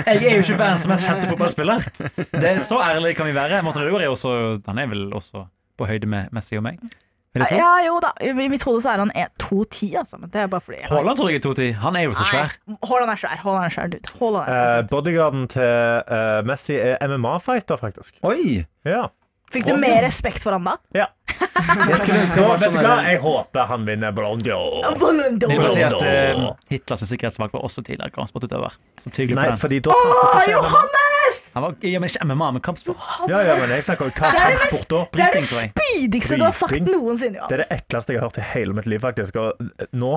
[0.06, 1.84] Jeg er jo ikke verdens mest kjente fotballspiller.
[2.34, 3.62] Det er Så ærlig kan vi være.
[3.62, 5.46] Morten Ødegaard er også Han er vel også
[5.78, 6.82] på høyde med Messi og meg.
[7.32, 8.10] Ja, jo da.
[8.20, 10.18] I mitt hode så er han 2,10, altså.
[10.20, 11.72] Men det er bare fordi jeg Haaland tror jeg er 2,10.
[11.80, 12.52] Han er jo så svær.
[12.88, 13.36] Haaland er svær.
[13.44, 14.12] Haaland er svær, dude.
[14.18, 14.82] Haaland er svær.
[14.82, 18.18] Uh, bodyguarden til uh, Messi er MMA-fighter, faktisk.
[18.22, 18.64] Oi!
[18.84, 19.06] Ja.
[19.52, 20.76] Fikk du mer respekt for han da?
[20.96, 21.06] ja.
[21.32, 22.96] Jeg skulle ønske han var vet sånn du hva?
[22.96, 24.82] der- Jeg håper han vinner Ballon d'Or.
[24.82, 28.74] Jeg vil bare si at uh, Hitlers sikkerhetsvakt var også tidligere kampsportutøver.
[29.00, 29.58] Så Nei, den.
[29.62, 29.92] fordi da.
[30.50, 31.38] Johannes!
[31.54, 32.96] Han var, ja, men ikke MMA, men kampsport.
[33.30, 35.00] Ja, ja, men jeg snakker jo hva Det er det kampsport da.
[35.04, 35.72] Det er det Bryting, tror jeg.
[35.76, 36.88] spydigste du har sagt Bryting.
[36.96, 37.32] noensinne.
[37.32, 37.52] Det Johannes.
[37.52, 39.36] er det ekleste jeg har hørt i hele mitt liv, faktisk.
[39.36, 40.12] Og eh, nå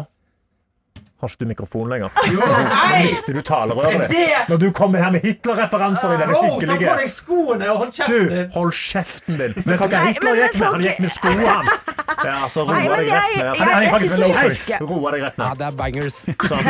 [1.22, 2.10] har ikke du mikrofon lenger.
[2.36, 2.48] Nå
[3.06, 4.50] mister du talerøret ditt.
[4.52, 7.94] Når du kommer her med Hitler-referanser i denne hyggelige Ta på deg skoene og hold
[7.96, 8.34] kjeften din!
[8.36, 9.56] Du, hold kjeften din!
[9.56, 10.68] Vet du hva Nei, Hitler men gikk med?
[10.68, 11.72] Han gikk med skoene, han.
[12.26, 13.60] Ja, altså, roa deg rett ned.
[13.60, 14.62] Han er faktisk en loafers.
[14.82, 16.20] Roa deg rett Ja, det er bangers.
[16.50, 16.70] Sånn.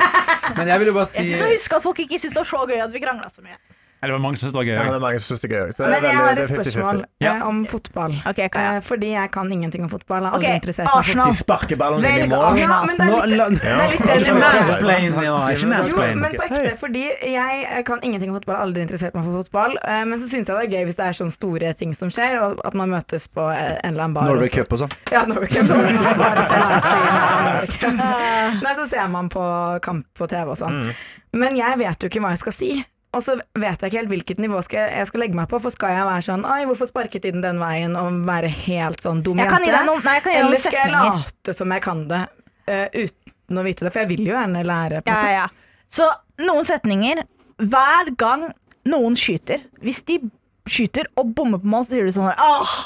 [0.58, 2.40] Men jeg vil jo bare si Jeg syns å huske at folk ikke syns det
[2.40, 3.58] var så gøy at vi krangla så mye.
[4.04, 5.54] Eller det mange som syntes det var Ja, det er mange som syns det er
[5.54, 5.66] gøy.
[5.72, 6.72] Det er Men jeg veldig- har et er 50-50.
[6.74, 7.32] spørsmål Ja.
[7.34, 8.12] eh, om fotball.
[8.28, 8.72] Ok, Kaja.
[8.74, 8.80] ja.
[8.80, 10.20] fordi jeg kan ingenting om fotball.
[10.22, 11.26] Jeg har aldri okay, interessert Arsenal.
[11.30, 12.58] De sparker ballen inn i mål.
[12.58, 14.34] Ja, men det er litt, det er er.
[14.34, 19.24] Mansplain, Jo, men på ekte, fordi jeg eh, kan ingenting om fotball, aldri interessert meg
[19.24, 19.76] for fotball.
[19.88, 22.08] eh, Men så syns jeg det er gøy hvis det er sånne store ting som
[22.10, 24.24] skjer, og at man møtes på eh, en eller annen bar.
[24.28, 24.92] Norway Cup og sånn.
[25.10, 25.66] Ja, Cup.
[25.66, 27.94] Så Norway Cup.
[28.64, 29.44] Nei, så ser man på
[29.84, 30.74] kamp på TV og sånn.
[30.74, 30.94] Mm.
[31.40, 32.70] Men jeg vet jo ikke hva jeg skal si.
[33.14, 35.60] Og så vet jeg ikke helt hvilket nivå skal jeg skal legge meg på.
[35.62, 37.94] For skal jeg være sånn Oi, hvorfor sparket de den den veien?
[38.00, 39.84] Og være helt sånn dum Jeg jente?
[39.88, 43.86] noen, nei, jeg Eller skal jeg late som jeg kan det uh, uten å vite
[43.86, 43.94] det?
[43.94, 45.04] For jeg vil jo gjerne lære.
[45.06, 45.46] På Ja, ja.
[45.90, 46.08] Så
[46.42, 47.22] noen setninger
[47.62, 48.48] Hver gang
[48.90, 50.18] noen skyter Hvis de
[50.64, 52.76] skyter og bommer på mål, så sier du sånn Åh!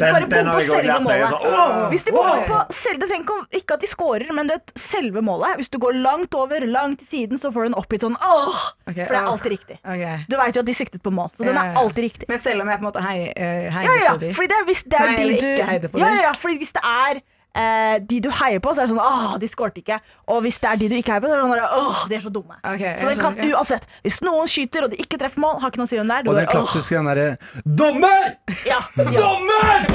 [0.00, 1.30] Den, Bare den har på jeg selve lært.
[1.30, 4.54] Sånn, åh, Hvis de bommer på selve Det trenger ikke, at de scorer, men du
[4.54, 5.56] vet, selve målet.
[5.60, 8.62] Hvis du går langt over, langt til siden, så får du en oppgitt sånn åh!
[8.88, 9.78] Okay, For det er alltid riktig.
[9.84, 10.24] Okay.
[10.30, 12.28] Du veit jo at de siktet på mål, så den er alltid riktig.
[12.30, 14.50] Men selv om jeg på en måte hei, hei, Ja, heier ja, på de fordi
[14.52, 16.72] det er, hvis det er Nei, de du heier på ja, ja, ja, fordi hvis
[16.76, 17.20] det er
[17.54, 19.98] eh, de du heier på, så er det sånn Åh, de skårte ikke.
[20.30, 22.14] Og hvis det er de du ikke heier på, så er det sånn Åh, de
[22.18, 22.56] er så dumme.
[22.62, 23.54] Okay, så det kan skjønner.
[23.56, 26.10] uansett Hvis noen skyter og de ikke treffer mål, har ikke noe å si hvem
[26.12, 26.28] det er.
[26.30, 27.28] Og den går, klassiske den derre
[27.64, 28.26] Dommer!
[28.66, 29.10] Ja, ja.
[29.10, 29.30] Ja,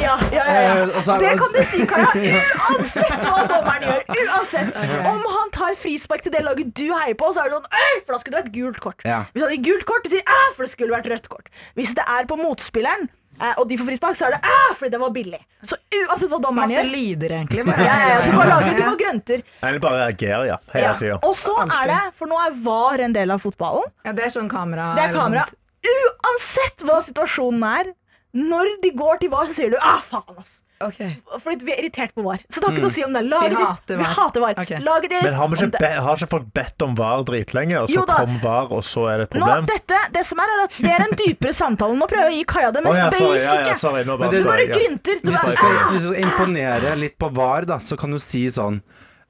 [0.01, 0.75] ja, ja, ja.
[0.75, 2.09] Eh, og så er- Det kan du si, Kaja.
[2.75, 4.01] Uansett hva dommeren gjør.
[4.25, 4.75] Uansett
[5.13, 8.01] Om han tar frispark til det laget du heier på, så er det sånn Øy,
[8.05, 9.05] for da skulle det vært gult kort.
[9.07, 9.21] Ja.
[9.33, 11.49] Hvis han gir gult kort, du sier æ, for det skulle vært rødt kort.
[11.77, 13.07] Hvis det er på motspilleren,
[13.41, 15.39] eh, og de får frispark, så er det æ, fordi det var billig.
[15.63, 17.65] Så uansett hva dommeren Masse gjør lyder, egentlig.
[17.71, 19.43] ja, ja, ja, så bare lager de bare grønter.
[19.61, 20.57] Eller bare reagerer, ja.
[20.73, 20.95] Hele Ja.
[20.99, 21.19] tida.
[21.23, 23.87] Og så er det, for nå er VAR en del av fotballen.
[24.07, 24.91] Ja, det er sånn kamera.
[24.97, 25.45] Det er eller kamera.
[25.85, 27.91] Uansett hva situasjonen er,
[28.35, 30.61] når de går til VAR, så sier du ah, faen, ass.
[30.83, 30.97] Ok.
[31.39, 32.41] Fordi vi er irritert på VAR.
[32.51, 34.11] Så det har ikke noe å si om det laget Vi hater Vi VAR.
[34.17, 34.57] hater VAR.
[34.59, 34.79] Okay.
[34.83, 38.03] Laget Men har, vi ikke be, har ikke folk bedt om VAR dritlenge, og så
[38.09, 39.69] kom VAR, og så er det et Nå, problem?
[39.71, 41.95] dette, det som er, er at det er en dypere samtale.
[41.95, 44.17] Nå prøver jeg å gi Kaja det mest oh, ja, sorry, ja, ja, sorry, nå
[44.17, 45.21] Men bare det- Du spør bare grynter.
[45.25, 48.81] Hvis du skal, imponere litt på VAR, da, så kan du si sånn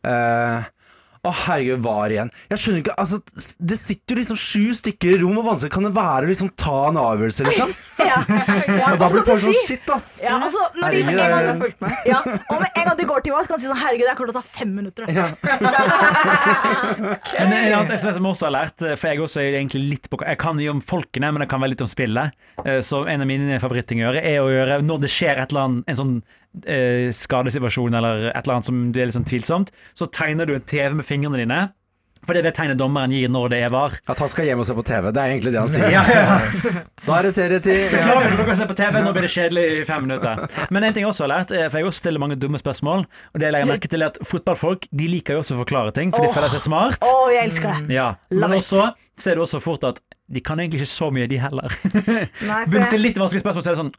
[0.05, 0.65] eh,
[1.25, 2.29] Å, herregud, VAR igjen.
[2.51, 3.17] Jeg skjønner ikke, altså
[3.71, 6.49] Det sitter jo liksom sju stykker i rom, hvor vanskelig kan det være å liksom
[6.61, 7.69] ta en avgjørelse, liksom?
[8.05, 8.19] ja.
[8.69, 10.07] Ja, Og da blir kan folk sånn shit, ass.
[10.23, 11.89] ja, altså, når de Herregud, med en det er- gang har fulgt med.
[12.11, 14.05] ja, og med en gang de går til meg, så kan de si sånn Herregud,
[14.05, 15.01] det kommer til å ta fem minutter.
[15.05, 15.09] Da.
[15.15, 15.25] Ja.
[17.39, 20.07] Men ja, ting som jeg også har lært, eh, for jeg også er egentlig litt
[20.11, 22.27] på Jeg kan jo om folkene, men jeg kan være litt om spillet.
[22.65, 25.49] Eh, Så en av mine favorittting å gjøre, er å gjøre når det skjer et
[25.51, 26.15] eller annet, en sånn
[26.65, 30.55] eh, skadesituasjon eller et eller annet som det er litt sånn tvilsomt, så tegner du
[30.55, 31.65] en TV med fingrene dine.
[32.25, 33.93] For det er det tegnet dommeren gir når det er var.
[34.09, 35.11] At han skal hjem og se på TV.
[35.13, 35.91] Det er egentlig det han sier.
[35.93, 36.79] Ja, ja.
[37.05, 37.91] Da er det serietid.
[37.91, 40.41] Beklager dere kan se på TV, nå blir det kjedelig i fem minutter.
[40.73, 43.05] Men en ting jeg også har lært, er- for jeg også stiller mange dumme spørsmål,
[43.05, 45.93] og det jeg legger merke til er at fotballfolk de liker jo også å forklare
[45.99, 47.05] ting, for de føler seg smart.
[47.05, 47.93] Å, jeg elsker det.
[47.99, 48.87] Ja, Men også
[49.21, 51.69] ser du også fort at de kan egentlig ikke så mye, de heller.
[51.93, 53.93] Nei, for Begynner å stille litt vanskelige spørsmål, så er det sånn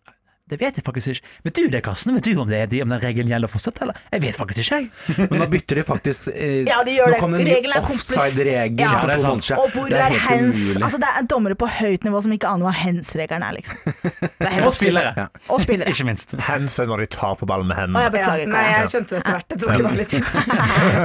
[0.47, 1.31] Det vet jeg faktisk ikke.
[1.43, 2.15] Vet du det, Karsten?
[2.15, 3.97] Vet du om, det, om den regelen gjelder fortsatt, eller?
[4.15, 5.27] Jeg vet faktisk ikke, jeg.
[5.33, 7.19] Men nå bytter de faktisk eh, Ja, de gjør Nå det.
[7.25, 8.91] kom det en ny Regelen er offside-regel Ja.
[9.01, 9.59] for det to måneder siden.
[9.65, 10.63] Og hvor Det er, hands?
[10.79, 13.81] Altså, det er dommere på høyt nivå som ikke aner hva hands-regelen er, liksom.
[14.45, 15.13] Det er Og spillere.
[15.19, 15.27] Ja.
[15.57, 15.91] Og spillere.
[15.91, 16.37] Ikke minst.
[16.47, 18.15] Hands er når de tar på ballen med Å, jeg hendene.
[18.15, 18.53] beklager.
[18.55, 19.49] Nei, jeg skjønte det etter hvert.
[19.51, 20.31] Det tok bare litt tid.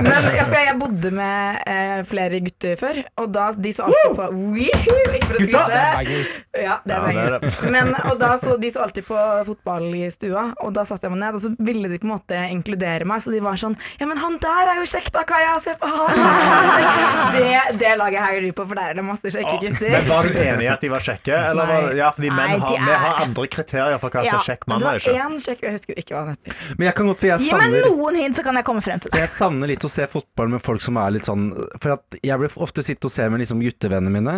[0.06, 4.30] Men ja, jeg bodde med eh, flere gutter før, og da de så alltid på
[4.38, 5.02] Woohoo!
[5.18, 5.66] Ikke for å skryte.
[5.72, 7.60] Det er Ja, det er bangers.
[7.74, 11.14] Men, og da så de så alltid på fotball i stua, og da satte jeg
[11.16, 13.76] meg ned, og så ville de på en måte inkludere meg, så de var sånn
[14.00, 15.56] Ja, men han der er jo kjekk da, Kaja!
[15.66, 16.20] Se på han!
[17.32, 17.44] Det,
[17.80, 19.92] det laget heier du på, for der er det masse kjekke gutter.
[19.94, 21.36] Men Var du enig i at de var kjekke?
[21.52, 24.40] Eller var, ja, fordi menn har, de vi har andre kriterier for hva som Ja,
[24.42, 25.14] er kjekk mann det var ikke.
[25.26, 26.58] én kjekk Jeg husker jo ikke hva han heter.
[26.78, 28.84] Men jeg kan godt, for jeg Gi meg savner noen hint, så kan jeg komme
[28.86, 29.22] frem til det.
[29.24, 31.46] jeg savner litt å se fotball med folk som er litt sånn
[31.82, 34.36] For at jeg blir ofte sitte og se med liksom guttevennene mine.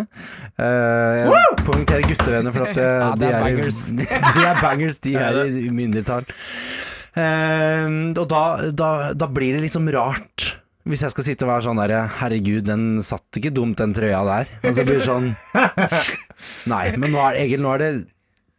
[0.60, 0.66] Uh,
[1.24, 3.80] jeg poengterer guttevenner, for at eh, Ja, det de, er bangers.
[3.90, 4.83] de er bangers.
[5.04, 6.28] De Ja, er i mindretall.
[7.14, 8.44] Uh, og da,
[8.74, 10.56] da, da blir det liksom rart.
[10.84, 14.20] Hvis jeg skal sitte og være sånn der Herregud, den satt ikke dumt, den trøya
[14.28, 14.50] der.
[14.68, 15.30] Og så blir det sånn
[16.74, 17.92] Nei, men nå er, Egil, nå er det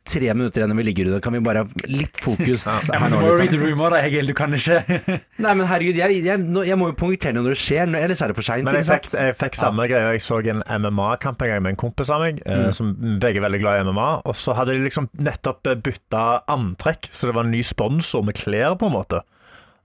[0.08, 1.22] tre minutter igjen når vi ligger under.
[1.24, 3.54] Kan vi bare ha litt fokus Ja, her nå, må jo read liksom?
[3.54, 4.30] the room også, da, Egil.
[4.30, 4.80] Du kan ikke
[5.44, 8.38] Nei, men herregud, jeg, jeg, jeg må jo poengtere når det skjer, ellers er det
[8.38, 8.66] for seint.
[8.68, 10.14] Men jeg fikk, jeg fikk samme greie.
[10.14, 12.70] Jeg så en MMA-kamp en gang med en kompis av meg, mm.
[12.76, 14.08] som begge er veldig glad i MMA.
[14.28, 18.36] Og så hadde de liksom nettopp bytta antrekk, så det var en ny sponsor med
[18.38, 19.24] klær, på en måte.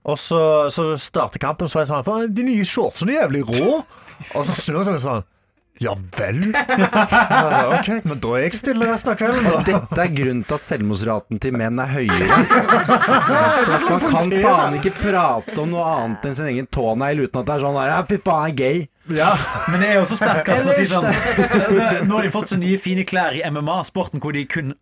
[0.08, 0.40] Og så,
[0.72, 3.82] så starter kampen, så er jeg sånn de nye shortsene er jævlig rå.
[4.36, 5.26] Og så snur jeg meg sånn
[5.80, 6.52] Ja vel?
[6.52, 9.46] Ja, OK, men da er jeg stille resten av kvelden.
[9.46, 9.60] da.
[9.70, 12.40] Dette er grunnen til at selvmordsraten til menn er høyere.
[13.70, 17.48] For man kan faen ikke prate om noe annet enn sin egen tånegl uten at
[17.48, 18.84] det er sånn der, ja, fy faen, jeg er gay.
[19.16, 19.30] Ja.
[19.70, 21.08] Men det er jo så sterkt Karsten, å si sånn
[22.06, 24.76] Nå har de fått så nye fine klær i MMA-sporten hvor de kun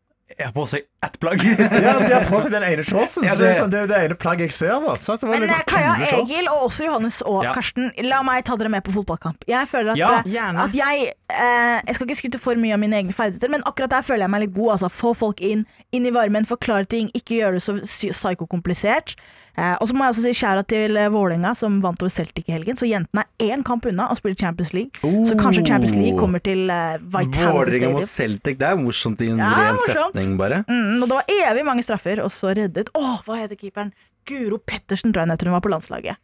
[0.46, 1.42] har på seg ett plagg.
[1.42, 3.24] ja, de har på seg den ene shortsen.
[3.26, 4.74] Ja, det, er det- sånn, det er jo det ene plagget jeg ser.
[4.84, 4.94] Da.
[5.02, 5.94] Så Det var Men sånn Kaja.
[6.20, 7.52] Egil og også Johannes og Ja.
[7.56, 9.42] Karsten, la meg ta dere med på fotballkamp.
[9.48, 12.80] Jeg føler at, Ja, eh, at jeg eh, Jeg skal ikke skryte for mye av
[12.80, 14.70] mine egne ferdigheter, men akkurat der føler jeg meg litt god.
[14.78, 17.78] Altså, få folk inn, inn i varmen, forklare ting, ikke gjøre det så
[18.12, 19.16] psykokomplisert.
[19.58, 22.46] Eh, og så må jeg også si skjæra til eh, Vålerenga, som vant over Celtic
[22.46, 22.76] i helgen.
[22.78, 25.02] Så jentene er én kamp unna å spille Champions League.
[25.26, 29.32] Så kanskje Champions League kommer til uh, Vitality Vålerenga mot Celtic, det er morsomt i
[29.32, 30.14] en Ja, ren morsomt.
[30.14, 30.62] setning, bare.
[30.70, 33.90] Mm, og det var evig mange straffer, og så reddet Åh, hva heter keeperen?
[34.28, 35.52] Guro Pettersen, tror jeg hun.
[35.56, 36.16] Var på landslaget.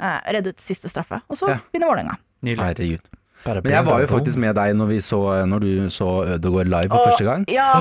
[0.00, 1.20] Eh, reddet siste straffe.
[1.28, 1.58] Og så Ja.
[1.74, 2.16] vinner Vålerenga.
[2.42, 3.04] Herregud.
[3.46, 6.88] Men jeg var jo faktisk med deg når, vi så, når du så Ødegaard live
[6.92, 7.44] for første gang.
[7.48, 7.72] Ja.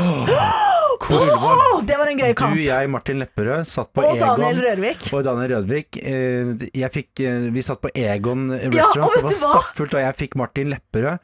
[1.00, 4.66] Åh, det var en gøy Du, jeg, Martin Lepperød, satt på Og Daniel Egon.
[4.66, 5.06] Rørvik.
[5.16, 5.96] Og Daniel Rødvik.
[6.02, 8.84] Eh, Jeg fikk, eh, vi satt på Egon Restaurant, ja,
[9.16, 11.18] det var stappfullt, og jeg fikk Martin Lepperød.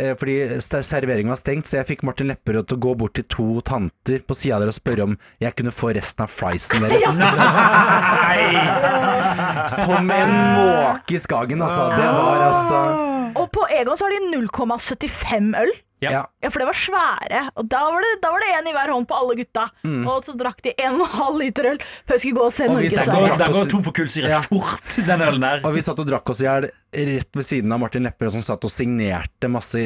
[0.00, 0.36] eh, Fordi
[0.82, 4.18] serveringen var stengt, så jeg fikk Martin Lepperød til å gå bort til to tanter
[4.24, 7.04] på sida der og spørre om jeg kunne få resten av friesen deres.
[9.76, 11.90] Som en måke i Skagen, altså.
[11.92, 13.11] Det var altså
[13.42, 15.72] Og på Egon så har de 0,75 øl.
[16.02, 16.24] Ja.
[16.42, 17.40] Ja, for det var svære.
[17.54, 19.68] Og da var det, da var det en i hver hånd på alle gutta.
[19.86, 21.78] Og så drakk de 1,5 liter øl
[22.08, 22.72] før vi skulle gå og se Mm.
[22.72, 23.44] Og Norge satt Den og går, Sverige.
[23.44, 24.40] den går tom for kullsyre Ja.
[24.40, 25.60] fort, den ølen der.
[25.64, 28.42] Og vi satt og drakk oss i hjel rett ved siden av Martin Lepperød, som
[28.44, 29.80] satt og signerte masse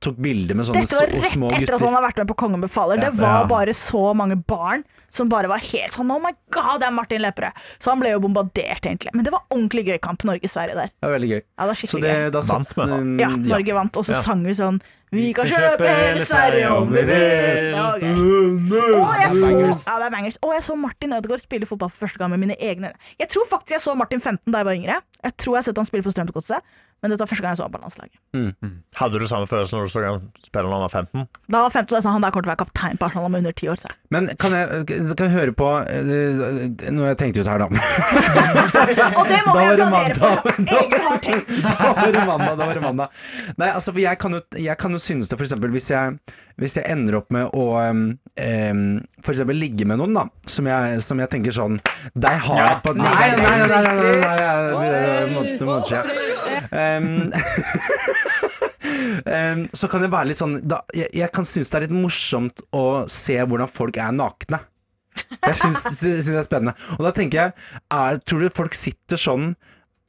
[0.00, 1.20] Tok bilder med sånne små gutter.
[1.20, 2.96] Dette var rett etter at han har vært med på Kongen befaler.
[3.00, 3.46] Det var Ja.
[3.46, 7.20] bare så mange barn som bare var helt sånn Oh my god, det er Martin
[7.20, 7.52] Lepperød.
[7.78, 9.10] Så han ble jo bombardert, egentlig.
[9.12, 10.90] Men det var ordentlig gøy kamp Norge-Sverige der.
[10.94, 11.42] Det var veldig gøy.
[11.42, 14.20] Ja, det var Så det, da satt Vant mm, Ja, Norge vant, og så Ja.
[14.22, 14.80] sang vi sånn
[15.12, 17.74] Vi kan kjøpe hele Sverige om vi vil.
[17.74, 20.38] Og jeg så, ja, det er bangers.
[20.46, 22.98] Og jeg så Martin Ødegaard spille fotball for første gang med mine egne øyne.
[23.18, 25.00] Jeg tror faktisk jeg så Martin 15 da jeg var yngre.
[25.24, 26.62] Jeg tror jeg har sett han spille for 不是啊。
[27.00, 28.18] Men dette var første gang jeg så ham på landslaget.
[29.00, 31.26] Hadde du samme følelse når du så han spille når han var 15?
[31.54, 33.28] Da var 15, så jeg sa han der kommer til å være kaptein på Arsenal
[33.30, 33.80] om under ti år.
[33.80, 33.92] Så.
[34.12, 37.68] Men kan jeg, kan jeg høre på eh, Noe jeg tenkte ut her, da.
[39.20, 40.20] Og det må var det applaudere for!
[40.20, 40.76] mandag.
[40.80, 41.56] Egil har tenkt.
[41.64, 43.24] Da var det mandag, da var det mandag.
[43.56, 46.18] Nei, altså, for jeg kan jo, jeg kan jo synes det, for eksempel, hvis jeg,
[46.60, 48.04] hvis jeg ender opp med å um,
[48.36, 48.84] um,
[49.24, 51.78] for eksempel ligge med noen, da, som jeg, som jeg tenker sånn
[52.14, 55.70] Deg har Ja, jeg på Nei, nei, nei, nei, nei, nei, nei, nei, nei, nei,
[55.70, 56.39] nei, siden.
[56.70, 57.32] Um,
[59.26, 61.96] um, så kan det være litt sånn da, jeg, jeg kan synes det er litt
[61.96, 64.62] morsomt å se hvordan folk er nakne.
[65.40, 66.76] Jeg syns, syns det er spennende.
[66.98, 67.54] Og da tenker jeg,
[67.90, 69.54] er, tror du folk sitter sånn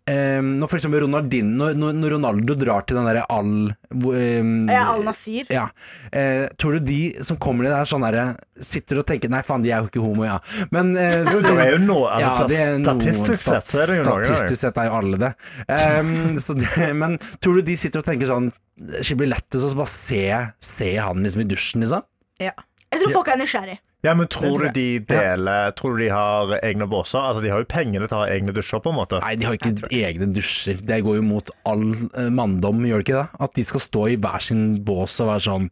[0.10, 4.86] um, Når for eksempel Ronaldinho, når, når Ronaldo drar til den derre Al um, Ja,
[4.94, 5.50] Al Nasir.
[5.54, 5.68] ja.
[6.14, 8.26] Uh, tror du de som kommer til der sånn derre
[8.62, 10.40] Sitter og tenker Nei, faen, de er jo ikke homo, ja.
[10.74, 13.92] Men uh, så, det er jo no, altså, ja, det er Statistisk sett så er
[13.94, 14.26] det jo noe.
[14.26, 15.32] Statistisk sett er jo alle det.
[15.68, 16.12] Um,
[16.42, 16.90] så det.
[16.98, 18.52] Men tror du de sitter og tenker sånn
[19.06, 20.26] Skiblettes og så bare se,
[20.64, 22.06] se han liksom i dusjen, liksom?
[22.42, 22.54] Ja.
[22.92, 23.78] Jeg tror folk er nysgjerrig.
[24.02, 27.22] Ja, men tror tror du de deler Tror du de har egne båser?
[27.22, 29.20] Altså, De har jo pengene til å ha egne dusjer, på en måte.
[29.22, 30.82] Nei, de har ikke egne dusjer.
[30.82, 33.44] Det går jo mot all eh, manndom, gjør det ikke det?
[33.46, 35.70] At de skal stå i hver sin bås og være sånn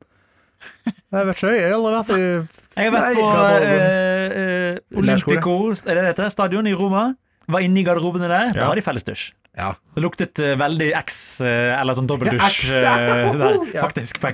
[1.10, 5.58] Jeg vet ikke, jeg har aldri vært i Jeg har vært på eh, eh, Olympico
[5.72, 6.32] eller det det heter?
[6.36, 7.10] stadion i Roma.
[7.50, 8.52] Var inne i garderobene der.
[8.54, 9.32] Da har de felles dusj.
[9.58, 9.72] Ja.
[9.96, 13.88] Det luktet uh, veldig X, uh, eller sånn dobbeldusj ja, uh, der, Ja.
[13.88, 14.22] faktisk.
[14.22, 14.32] på.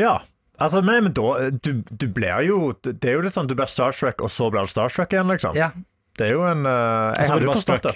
[0.00, 0.16] Ja.
[0.62, 3.70] Altså, men, men da du, du blir jo Det er jo litt sånn du blir
[3.70, 5.58] Star Trek, og så blir du Star Trek igjen, liksom.
[5.58, 5.72] ja.
[6.18, 7.94] Det er jo en uh, Jeg så hadde du jo forstått det.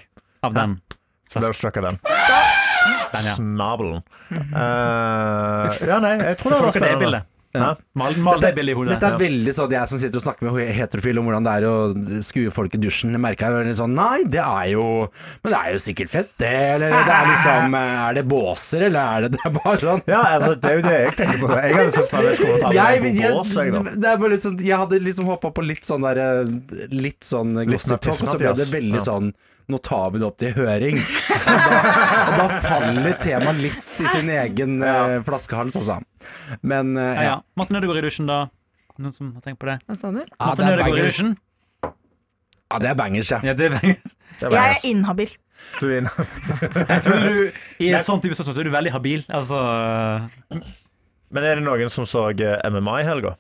[0.49, 0.79] av den.
[1.29, 1.99] Så ble struck av den.
[2.01, 3.35] Den, ja.
[3.35, 4.03] Snabelen.
[4.33, 7.03] Uh, ja, nei, jeg tror det var det spennende.
[7.03, 7.29] bildet.
[7.57, 7.71] Ja.
[7.97, 8.95] Mal, mal det hodet.
[8.95, 11.67] Dette er veldig sånn jeg som sitter og snakker med heterofile om hvordan det er
[11.69, 11.75] å
[12.27, 13.15] skue folk i dusjen.
[13.17, 14.85] Jeg merker jeg litt sånn Nei, det er jo
[15.43, 16.53] Men det er jo sikkert fett, det.
[16.77, 20.23] Eller det er liksom Er det båser, eller er det Det er bare sånn Ja,
[20.37, 21.51] altså, det er jo det jeg tenker på.
[21.57, 24.47] Jeg hadde syntes det var komfortabelt jeg, med jeg, bås, jeg, det er bare litt
[24.47, 26.23] sånn, jeg hadde liksom hoppa på litt sånn der
[26.93, 29.33] Litt sånn gossip og så ble det veldig sånn
[29.67, 31.01] Nå tar vi det opp til høring.
[31.01, 31.79] Og da,
[32.23, 35.97] og da faller temaet litt i sin egen eh, flaskehals, altså.
[36.63, 37.33] Men uh, Ja, ja.
[37.59, 38.45] Martin Ødegaard i dusjen, da.
[38.97, 39.81] Noen som har tenkt på det?
[39.89, 40.21] Hva sa du?
[40.23, 41.35] Ja, Martin det er Ødegaard i dusjen?
[42.67, 43.41] Ja, det er bangers, ja.
[43.47, 44.77] Ja, det er Det er Jeg jeg.
[44.77, 45.35] er inhabil.
[45.81, 46.31] Du er inhabil.
[46.93, 49.27] Jeg føler du I en sånn type spørsmål så er du veldig habil.
[49.33, 49.61] Altså
[51.33, 53.35] Men er det noen som så eh, MMA i helga?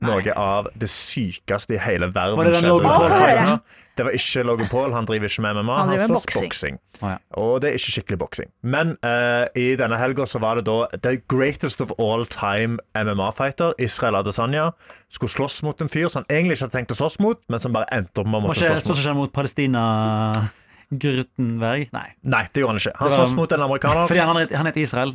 [0.00, 3.58] Noe av det sykeste i hele verden skjedde
[4.00, 4.94] Det var ikke Logan Paul.
[4.96, 5.74] Han driver ikke med MMA.
[5.76, 6.78] Han Han, slåss boksing.
[7.02, 7.16] Oh, ja.
[7.36, 8.48] Og det er ikke skikkelig boksing.
[8.64, 13.74] Men uh, i denne helga så var det da the greatest of all time MMA-fighter,
[13.78, 14.70] Israel Adesanya,
[15.12, 17.60] skulle slåss mot en fyr som han egentlig ikke hadde tenkt å slåss mot, men
[17.60, 19.02] som bare endte opp med å Må måtte slåss slå mot.
[19.04, 19.84] seg mot Palestina
[20.90, 21.90] Grutenberg?
[21.92, 22.06] Nei.
[22.24, 22.96] Nei, det gjorde han ikke.
[23.02, 24.08] Han slåss mot en amerikaner.
[24.08, 25.12] Fordi han, han heter Israel.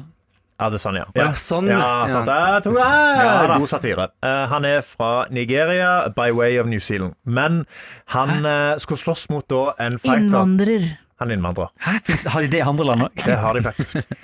[0.56, 1.06] Ja, det er sånn, ja.
[1.20, 1.80] Ja, sånn, ja.
[2.08, 2.30] sant.
[2.32, 2.78] Jeg jeg.
[2.80, 3.58] Ja.
[3.60, 4.06] God satire.
[4.24, 7.18] Eh, han er fra Nigeria by way of New Zealand.
[7.28, 7.65] Men
[8.13, 10.30] han eh, skulle slåss mot da en fighter.
[10.30, 10.94] Innvandrer.
[11.20, 11.72] Han er innvandrer.
[11.84, 11.98] Hæ?
[12.08, 13.26] Finns, har de det i andre land òg?
[13.28, 14.15] Det har de faktisk.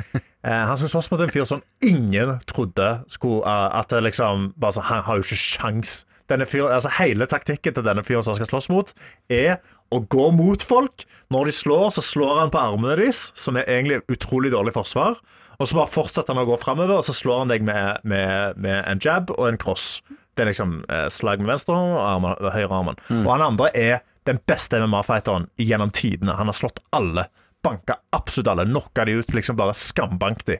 [0.41, 4.47] Eh, han skulle slåss mot en fyr som ingen trodde skulle eh, At det liksom
[4.57, 5.91] bare så, Han har jo ikke sjans.
[6.31, 8.89] Denne fyr, altså Hele taktikken til denne fyren som han skal slåss mot,
[9.29, 9.59] er
[9.91, 11.05] å gå mot folk.
[11.29, 15.19] Når de slår, så slår han på armene deres, som er egentlig utrolig dårlig forsvar.
[15.61, 18.57] Og så bare fortsetter han å gå framover, og så slår han deg med, med,
[18.61, 19.99] med en jab og en cross.
[20.33, 22.97] Det er liksom eh, slag med venstre hånd og armen, høyre armen.
[23.21, 26.37] Og han andre er den beste MMA-fighteren gjennom tidene.
[26.39, 27.27] Han har slått alle.
[27.65, 28.65] Banka absolutt alle.
[28.69, 29.35] Knocka de ut.
[29.37, 30.57] Liksom bare skambank de.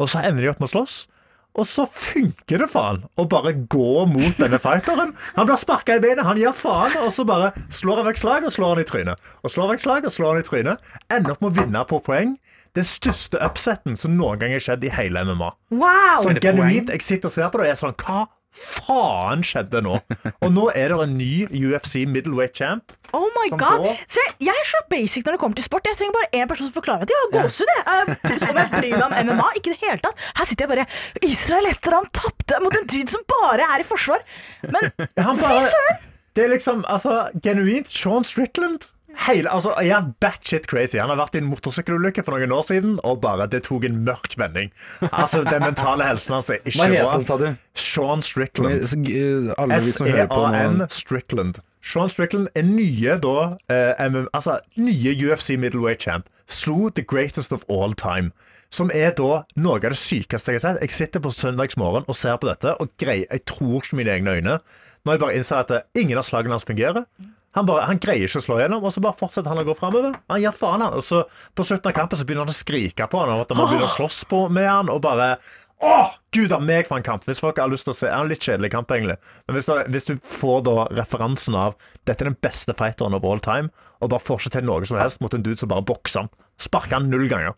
[0.00, 0.96] Og så ender de opp med å slåss.
[1.56, 5.14] Og så funker det faen å bare gå mot denne fighteren.
[5.38, 8.44] Han blir sparka i beinet, han gir faen, og så bare slår han vekk slag
[8.48, 9.30] og slår han i trynet.
[9.40, 10.92] Og slår vekk slag og slår han i trynet.
[11.08, 12.36] Ender opp med å vinne på poeng.
[12.76, 15.48] Den største upseten som noen gang har skjedd i hele MMA.
[15.72, 16.26] Wow!
[16.26, 19.98] Sånn genuint, Jeg sitter og ser på det og er sånn Hva faen skjedde nå?
[20.42, 22.94] Og nå er det en ny UFC middleweight champ.
[23.16, 23.84] Oh my god.
[23.84, 24.00] går.
[24.10, 25.86] Se, jeg er så basic når det kommer til sport.
[25.88, 27.72] Jeg trenger bare én person som forklarer at jeg har gåsehud.
[27.76, 27.84] jeg.
[27.86, 29.48] Eh, Om jeg bryr meg om MMA?
[29.60, 30.26] Ikke i det hele tatt.
[30.40, 30.86] Her sitter jeg bare
[31.28, 34.24] Israel etter han tapte mot en dude som bare er i forsvar.
[34.66, 36.04] Men fy søren!
[36.36, 38.90] Det er liksom, altså, genuint Sean Strickland.
[39.26, 40.98] Hele, altså, er han batshit crazy?
[40.98, 44.00] Han har vært i en motorsykkelulykke for noen år siden, og bare det tok en
[44.06, 44.72] mørk vending.
[45.12, 47.46] Altså, Den mentale helsen hans er Hva ikke het han, sa du?
[47.74, 48.84] Sean Strickland.
[48.90, 51.60] Så, eh, Alle vi som hører på S-E-A-N Strickland.
[51.86, 53.36] Sean Strickland er nye da
[53.70, 56.26] eh, MM, Altså nye UFC middleweight champ.
[56.46, 58.32] Slo the greatest of all time.
[58.70, 60.82] Som er da noe av det sykeste jeg har sett.
[60.82, 64.34] Jeg sitter på søndagsmorgen og ser på dette og greier Jeg tror ikke mine egne
[64.40, 64.58] øyne.
[65.06, 67.06] Når jeg bare innser at eh, ingen av slagene hans fungerer.
[67.56, 69.74] Han, bare, han greier ikke å slå gjennom, og så bare fortsetter han å gå
[69.78, 70.16] framover.
[70.28, 70.96] Han gir faen, han.
[70.96, 71.22] Og så
[71.56, 73.88] på slutten av kampen så begynner han å skrike på han, og at man begynner
[73.88, 75.36] å slåss på med han, og bare
[75.84, 77.26] Åh, gud a meg for en kamp!
[77.28, 79.18] Hvis folk har lyst til å se Det er en litt kjedelig kamp, egentlig.
[79.44, 81.76] Men hvis du, hvis du får da referansen av
[82.08, 83.68] Dette er den beste fighteren of all time,
[84.00, 86.32] og bare får ikke til noe som helst mot en dude som bare bokser han.
[86.60, 87.52] Sparker han null ganger.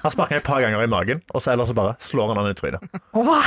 [0.00, 2.54] Han sparker et par ganger i magen, og så ellers bare slår han han i
[2.56, 2.80] trynet.
[3.12, 3.42] Wow.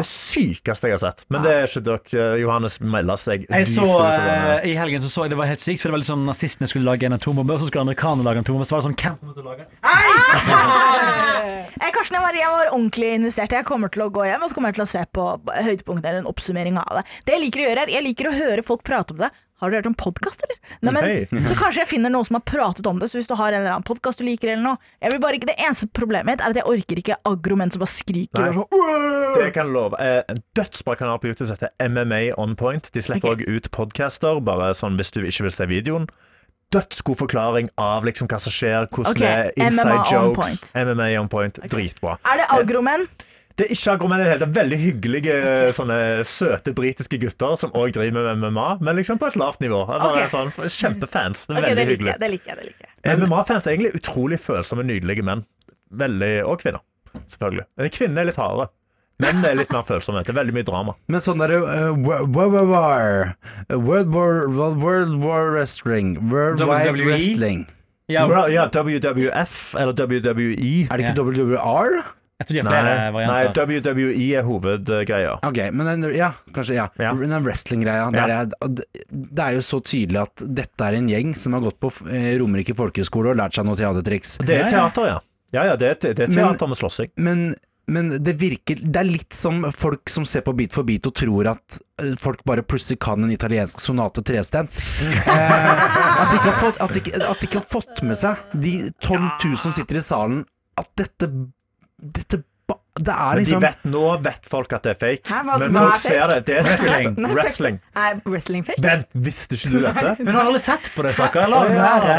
[0.00, 1.24] Det sykeste jeg har sett.
[1.32, 2.26] Men det er ikke dere.
[2.40, 5.82] Johannes melder seg Jeg så, eh, I helgen så, så jeg det var helt sykt,
[5.82, 8.46] for det var liksom nazistene skulle lage en atombombe, og så skulle amerikanerne lage en
[8.46, 8.66] atombombe.
[8.68, 9.72] Så var det sånn hvem kommer til å lage den?
[12.02, 13.52] Karsten og Maria var ordentlig investert.
[13.54, 16.08] Jeg kommer til å gå hjem og så kommer jeg til å se på høydepunktene
[16.08, 17.04] eller en oppsummering av det.
[17.28, 19.30] Det jeg liker å gjøre er, jeg liker å høre folk prate om det.
[19.62, 20.56] Har du hørt om podkast, eller?
[20.82, 20.92] Nei,
[21.30, 23.06] men, så kanskje jeg finner noen som har pratet om det.
[23.12, 25.38] Så hvis du har en eller annen podkast du liker, eller noe jeg vil bare
[25.38, 28.48] ikke, Det eneste problemet mitt er at jeg orker ikke agro menn som bare skriker
[28.48, 29.38] og sånn.
[29.38, 29.98] Det kan love.
[30.02, 32.90] Eh, dødsbra kanal på YouTube som heter MMA On Point.
[32.90, 33.54] De slipper òg okay.
[33.54, 36.10] ut podcaster, bare sånn hvis du ikke vil se videoen.
[36.74, 39.22] Dødsgod forklaring av liksom hva som skjer, hvordan okay.
[39.22, 40.62] det er inside MMA on jokes.
[40.74, 41.62] MMA On Point.
[41.70, 42.18] Dritbra.
[42.26, 43.06] Er det agromenn?
[43.56, 44.54] Det er ikke agromenn i det hele tatt.
[44.56, 45.36] Veldig hyggelige,
[45.76, 45.96] sånne
[46.28, 49.82] søte britiske gutter som òg driver med MMA, men liksom på et lavt nivå.
[49.88, 51.46] Det er Bare sånn, Kjempefans.
[51.48, 52.12] Det er veldig det liker hyggelig.
[52.12, 52.22] jeg.
[52.22, 53.18] Det liker jeg, det liker jeg.
[53.22, 55.44] MMA-fans er egentlig utrolig følsomme, nydelige menn.
[55.92, 56.80] Veldig, Og kvinner,
[57.26, 57.66] selvfølgelig.
[57.76, 58.70] Men Kvinner er litt hardere.
[59.22, 60.22] Menn er litt mer følsomme.
[60.24, 60.94] Det er veldig mye drama.
[61.12, 63.36] Men sånn derre uh, World War
[63.68, 67.06] World War World, World War Wrestling Worldwide WWE?
[67.12, 67.66] Wrestling
[68.10, 70.88] Ja, WWF eller WWE.
[70.88, 71.22] Er det ikke.
[71.22, 72.00] WWR?
[72.40, 73.42] Jeg tror de har flere Nei, nei.
[73.54, 75.34] WWE er hovedgreia.
[75.46, 76.86] Ok, men den, ja, kanskje, ja.
[76.98, 77.12] Ja.
[77.18, 78.08] Den wrestling-greia.
[78.16, 78.44] Ja.
[78.46, 81.90] Det det er jo så tydelig at dette er en gjeng som har gått på
[82.10, 84.38] eh, Romerike folkehøgskole og lært seg noen teatertriks.
[84.42, 85.20] Det er teater, ja.
[85.52, 87.10] Ja, ja, det er, det er Men- med slåssing.
[87.16, 87.54] Men,
[87.86, 91.14] men det virker Det er litt som folk som ser på Beat for beat og
[91.18, 94.72] tror at eh, folk bare plutselig kan en italiensk sonate trestemt.
[94.72, 98.40] Eh, at, de ikke har fått, at, de, at de ikke har fått med seg,
[98.54, 100.44] de 12 000 som sitter i salen,
[100.80, 101.28] at dette
[102.02, 102.42] Dette
[102.92, 105.24] er Men de liksom vet, nå vet folk at det er fake.
[105.32, 106.40] Hæ, hva- men hva folk er ser det.
[106.44, 107.14] Det er Wrestling.
[107.32, 107.78] Wrestling.
[107.96, 108.82] Er wrestling fake?
[108.84, 110.10] Vent, visste ikke du dette?
[110.20, 111.48] Hun har aldri sett på det, stakkar.
[111.48, 112.16] La være.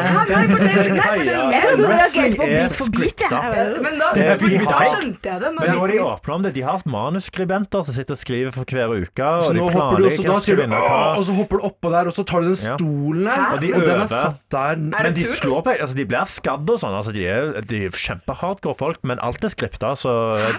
[1.14, 3.40] Wrestling er nei, scripta.
[3.84, 5.52] Men da, Det er da skjønte jeg det.
[5.54, 6.54] Når Men nå er de vi- åpne om det.
[6.54, 9.24] De har manusskribenter som sitter og skriver for hver uke.
[9.24, 10.82] Og Så de nå hopper du, og så, planlegger hva du, skal vinne
[11.18, 13.74] og så hopper du oppå der, og så tar du den stolen der, Og de
[13.74, 14.04] og den øver.
[14.04, 14.72] er satt der.
[14.74, 16.94] Er Men de slår på altså De blir skadd og sånn.
[16.98, 19.94] Altså de er, de er kjempehardcore folk, men alt er skripta.
[19.96, 20.10] Så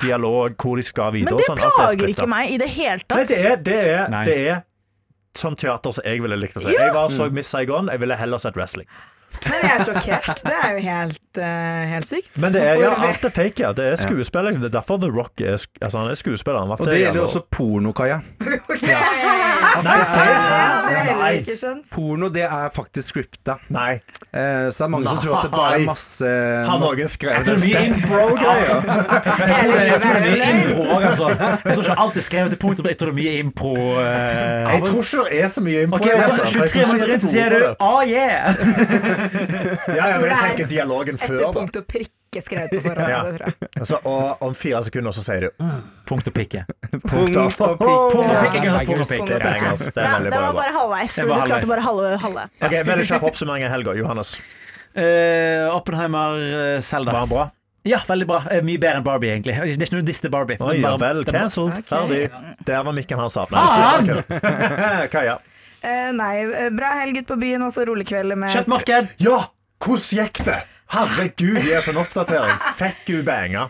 [0.05, 1.59] dialog, hvor de skal videre Men det sånn.
[1.65, 2.23] Er plager skripta.
[2.23, 3.29] ikke meg i det hele Nei, tatt.
[3.33, 4.23] det er, det er, Nei.
[4.29, 4.63] det er
[5.41, 6.71] sånn teater som jeg ville likt å se.
[6.77, 7.89] Jeg var så Miss Saigon.
[7.91, 8.87] Jeg ville heller sett wrestling.
[9.51, 10.43] Men jeg er sjokkert.
[10.45, 11.45] Det er jo helt, uh,
[11.95, 12.31] helt sykt.
[12.41, 13.73] Men det er, ja, alt er fake, ja.
[13.77, 14.47] Det er skuespill.
[14.49, 14.63] Liksom.
[14.65, 16.59] Det er derfor The Rock er, altså, han er skuespiller.
[16.65, 18.21] Han Og det gjelder jo også pornokaia.
[18.39, 18.99] porno, Kaja.
[19.85, 21.89] Nei, Det har heller ikke skjønt.
[21.93, 23.59] Porno, det er faktisk scripta.
[23.69, 24.01] nei.
[24.35, 26.27] Eh, så det er mange som tror at det bare er masse,
[26.67, 28.81] Har noen skrevet tror mye step bro-greier?
[29.45, 31.29] Jeg tror, det er mye impro òg, altså.
[31.29, 32.89] Jeg tror ikke alt er skrevet til punktum.
[32.91, 33.75] Jeg tror det er mye impro.
[33.75, 36.01] eh, Jeg tror ikke det er så mye impro.
[36.01, 39.24] Ok, og så altså, for jeg 23 minutter inn så er sier du ah yeah!
[39.33, 41.51] Ja, jeg, jeg det er tenker dialogen før, da.
[41.57, 43.11] punkt og prikke skrevet på forhånd.
[43.13, 43.21] Ja.
[43.25, 43.69] Det tror jeg.
[43.81, 46.65] Altså, og om fire sekunder så sier du mm, Punkt og pikke.
[47.07, 47.95] punkt og prikke.
[48.15, 49.27] Punkt og pikk.
[49.31, 51.15] Det var bare halvveis.
[51.21, 52.15] For du klarte bare halve.
[52.27, 52.47] halve.
[52.61, 53.97] Ok, Veldig kjapp oppsummering av helga.
[54.03, 54.37] Johannes,
[54.95, 56.37] Uh, Oppenheimer,
[56.79, 56.81] Selda.
[56.87, 57.13] Zelda.
[57.25, 57.45] var bra?
[57.85, 58.37] Ja, veldig bra.
[58.49, 59.57] Eh, Mye bedre enn Barbie, egentlig.
[59.59, 60.57] Det er ikke noe diss til Barbie.
[60.63, 61.25] Oi, bare- vel.
[61.27, 61.83] det Okay.
[61.89, 62.21] Ferdig.
[62.69, 63.35] Der var mikken hans.
[63.35, 64.23] Faen!
[65.17, 65.35] Kaja.
[65.85, 69.11] Eh, nei, eh, bra helg ut på byen, også rolig kveld med Kjøttmarked!
[69.21, 69.43] Ja,
[69.85, 70.63] hvordan gikk det?
[70.93, 72.59] Herregud, gi oss en oppdatering.
[72.79, 73.63] Fikk hun banga?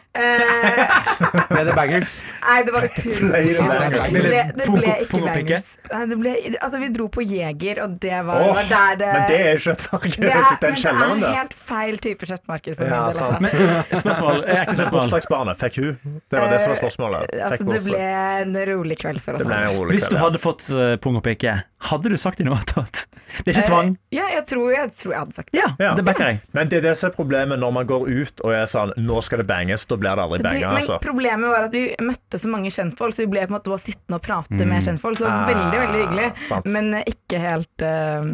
[1.49, 2.15] Ble det bangers?
[2.43, 3.45] Nei, det var utrolig.
[3.55, 5.69] Det det ble ikke bangers.
[5.93, 9.13] Nei, Det ble, altså, vi dro på Jeger, og det var, oh, var der det
[9.15, 10.19] men det er kjøttmarked.
[10.25, 11.39] det er, Den kjelleren det er der.
[11.39, 13.19] helt feil type kjøttmarked for Ja, min del.
[13.21, 13.49] sant.
[13.55, 14.01] Altså.
[14.03, 14.43] Spørsmål.
[14.45, 15.55] eh, Ekte spørsmål.
[15.65, 16.21] Fikk hun?
[16.31, 17.35] Det var det som var spørsmålet.
[17.49, 18.03] Altså, det ble
[18.43, 19.87] en rolig kveld for oss alle.
[19.95, 21.57] Hvis du hadde fått uh, pung og pike,
[21.91, 22.59] hadde du sagt det noe?
[22.65, 23.89] Det er ikke tvang.
[23.95, 25.59] Eh, Ja, jeg tror jeg, tror jeg hadde sagt det.
[25.63, 25.95] Ja, Ja.
[25.99, 26.41] det backer jeg.
[26.55, 29.21] Men det er det som er problemet når man går ut og er sånn Nå
[29.25, 29.85] skal det banges.
[29.91, 30.99] Da blir det aldri banga, men altså.
[31.05, 33.85] problemet var at vi møtte så mange kjentfolk, så vi ble på en måte bare
[33.85, 35.21] sittende og prate med kjentfolk.
[35.21, 36.69] Så Ah, veldig, veldig hyggelig, sant.
[36.73, 38.29] men ikke helt uh,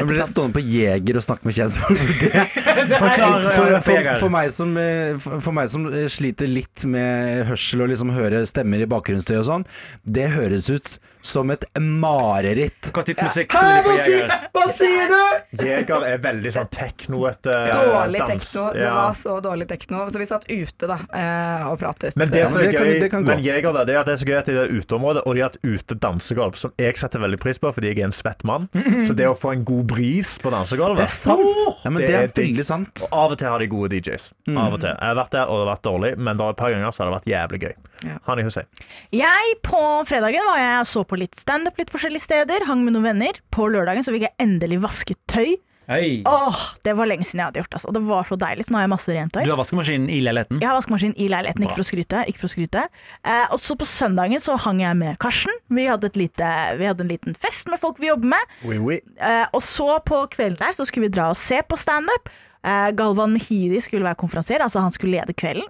[0.00, 2.22] Nå blir det stående på Jeger og snakke med kjentfolk.
[2.88, 6.84] Det- For, eh, for, for, meg som, eh, for for meg som eh, sliter litt
[6.88, 9.66] med hørsel og liksom hører stemmer i bakgrunnsstøy og sånn,
[10.04, 12.90] det høres ut som et mareritt.
[12.92, 14.32] Hva type musikk spiller de på Jeger?
[14.56, 15.18] Hva sier du?!
[15.62, 18.46] Jeger er veldig sånn teknoete Dårlig dans.
[18.52, 18.64] tekno.
[18.74, 20.04] Det var så dårlig tekno.
[20.12, 22.16] Så vi satt ute da eh, og pratet.
[22.18, 23.94] Men det Ja, som men er det kan- gøy det kan men Jeger, da, det
[23.94, 25.94] er at det er så gøy at det er uteområde, og de har et ute
[26.02, 28.68] dansegulv, som jeg setter veldig pris på, fordi jeg er en svett mann.
[29.06, 31.62] Så det å få en god bris på dansegulvet Det er sant.
[31.68, 33.04] Åh, Ja, men det er veldig sant.
[33.06, 34.32] Og av og til har de gode DJs.
[34.56, 34.90] Av og til.
[34.92, 37.02] Jeg har vært der, og det har vært dårlig, men da et par ganger så
[37.04, 37.74] har det vært jævlig gøy.
[38.02, 38.16] Ja.
[38.26, 38.66] Hani Hussein.
[39.14, 42.64] Jeg På fredagen var jeg så på litt standup litt forskjellige steder.
[42.68, 43.32] Hang med noen venner.
[43.50, 45.56] På lørdagen så fikk jeg endelig vasket tøy.
[45.90, 46.22] Hei.
[46.24, 47.78] Åh, Det var lenge siden jeg hadde gjort det.
[47.80, 47.92] Altså.
[47.92, 48.64] Det var så deilig.
[48.64, 49.42] Så nå har jeg masse rent tøy.
[49.44, 50.60] Du har vaskemaskinen i leiligheten?
[50.62, 52.20] Jeg har vaskemaskin i leiligheten, ikke for å skryte.
[52.30, 52.84] Ikke for å skryte.
[53.26, 55.52] Eh, og så på søndagen så hang jeg med Karsten.
[55.74, 58.56] Vi hadde, et lite, vi hadde en liten fest med folk vi jobber med.
[58.64, 59.00] Oui, oui.
[59.18, 62.30] Eh, og så på kvelden der så skulle vi dra og se på standup.
[62.62, 65.66] Eh, Galvan Mehidi skulle være konferansier, altså han skulle lede kvelden.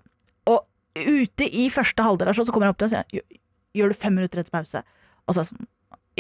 [0.47, 0.61] Og
[0.95, 3.39] ute i første halvdel av showet så kommer han opp til meg og sier "Gjør-
[3.81, 4.83] Gjør du fem minutter etter pause?
[5.29, 5.69] Og så er det sånn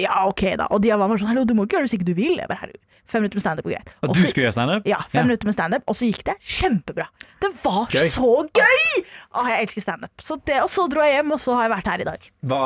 [0.01, 0.67] Ja, ok, da.
[0.73, 2.39] Og de var bare sånn Hallo, du må ikke gjøre det hvis ikke du vil.
[2.41, 2.81] Jeg bare, herregud.
[3.13, 3.91] Fem minutter med standup går greit.
[4.07, 4.87] Og du skulle gjøre standup?
[4.89, 7.05] ja, fem minutter med standup, og så gikk det kjempebra.
[7.43, 8.07] Det var Gøy.
[8.09, 9.03] så gøy!
[9.37, 10.23] Åh, jeg elsker standup.
[10.23, 12.31] Så det- Og så dro jeg hjem, og så har jeg vært her i dag.
[12.47, 12.61] Hva,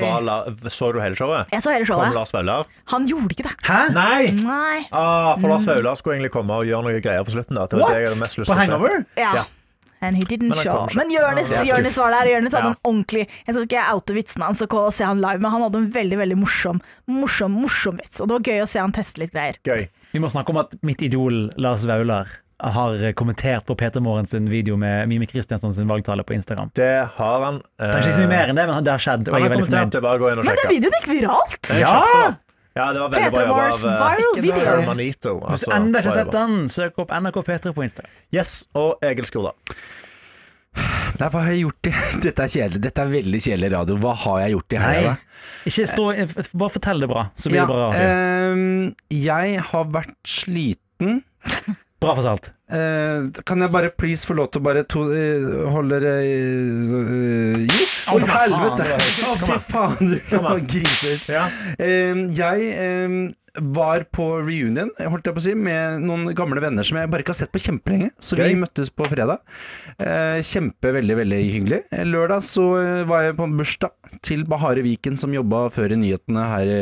[0.00, 1.50] hva, la- så du hele showet?
[1.52, 2.14] Jeg så hele Kom showet.
[2.14, 2.64] Lars Vaular?
[2.94, 3.56] Han gjorde ikke det.
[3.68, 3.80] Hæ?
[3.92, 4.30] Nei!
[4.30, 4.86] Nei.
[4.92, 7.54] Ah, for Lars Vaular skulle egentlig komme og gjøre noe greier på slutten.
[7.58, 7.66] Da.
[7.66, 8.70] Det var det jeg hadde mest lyst På til å se.
[8.72, 9.04] Hangover?
[9.18, 9.34] Ja.
[9.34, 9.44] Ja.
[10.02, 10.88] And he didn't Men han show.
[10.98, 12.26] Men Jonis Ja, var der.
[12.32, 12.74] Jonis hadde Ja.
[12.74, 15.78] en ordentlig Jeg skal ikke oute vitsene hans og se han live, men han hadde
[15.78, 18.20] en veldig veldig morsom morsom, morsom vits.
[18.20, 19.54] Og det var gøy å se han teste litt greier.
[19.64, 19.88] Gøy.
[20.12, 22.26] Vi må snakke om at mitt idol Lars Vaular
[22.62, 26.70] har kommentert på Peter Morgen sin video med Mime Kristiansson sin valgtale på Instagram.
[26.74, 27.56] Det har han.
[27.78, 29.28] eh, Det er ikke så mye mer enn det, men det har skjedd.
[29.28, 30.44] Og Han jeg er veldig fornøyd.
[30.44, 31.78] Men den videoen gikk viralt!
[31.80, 32.34] Ja!
[32.74, 34.60] Ja, det var veldig bra Peter jobba av eh, viral video.
[34.64, 35.32] Hermanito.
[35.40, 38.14] Hvis Altså, du ennå ikke har sett den, søk opp NRK P3 på Instagram.
[38.32, 39.52] Yes, og Egil Skurda.
[41.20, 41.92] Nei, hva har jeg gjort i
[42.24, 42.80] Dette er kjedelig.
[42.86, 43.98] Dette er veldig kjedelig radio.
[44.00, 45.12] Hva har jeg gjort i helga?
[45.68, 46.06] Ikke stå,
[46.62, 47.90] bare fortell det bra, så blir det bra.
[47.92, 48.06] radio.
[48.08, 51.20] ehm, jeg har vært sliten.
[52.02, 52.48] Bra fortalt.
[52.72, 57.60] Eh, kan jeg bare please få lov til å bare to, uh, holde det uh,
[57.68, 57.84] Gi!
[58.12, 58.88] Å, helvete!
[59.44, 61.20] fy faen, du var griser.
[61.30, 61.44] Ja.
[61.78, 63.16] Eh, jeg eh,
[63.60, 67.20] var på reunion, holdt jeg på å si, med noen gamle venner som jeg bare
[67.24, 68.08] ikke har sett på kjempelenge.
[68.24, 69.42] Så vi møttes på fredag.
[70.00, 71.82] Eh, kjempe, veldig, veldig hyggelig.
[71.92, 73.92] Eh, Lørdag så eh, var jeg på en bursdag
[74.24, 76.72] til Bahare Viken, som jobba før i nyhetene her,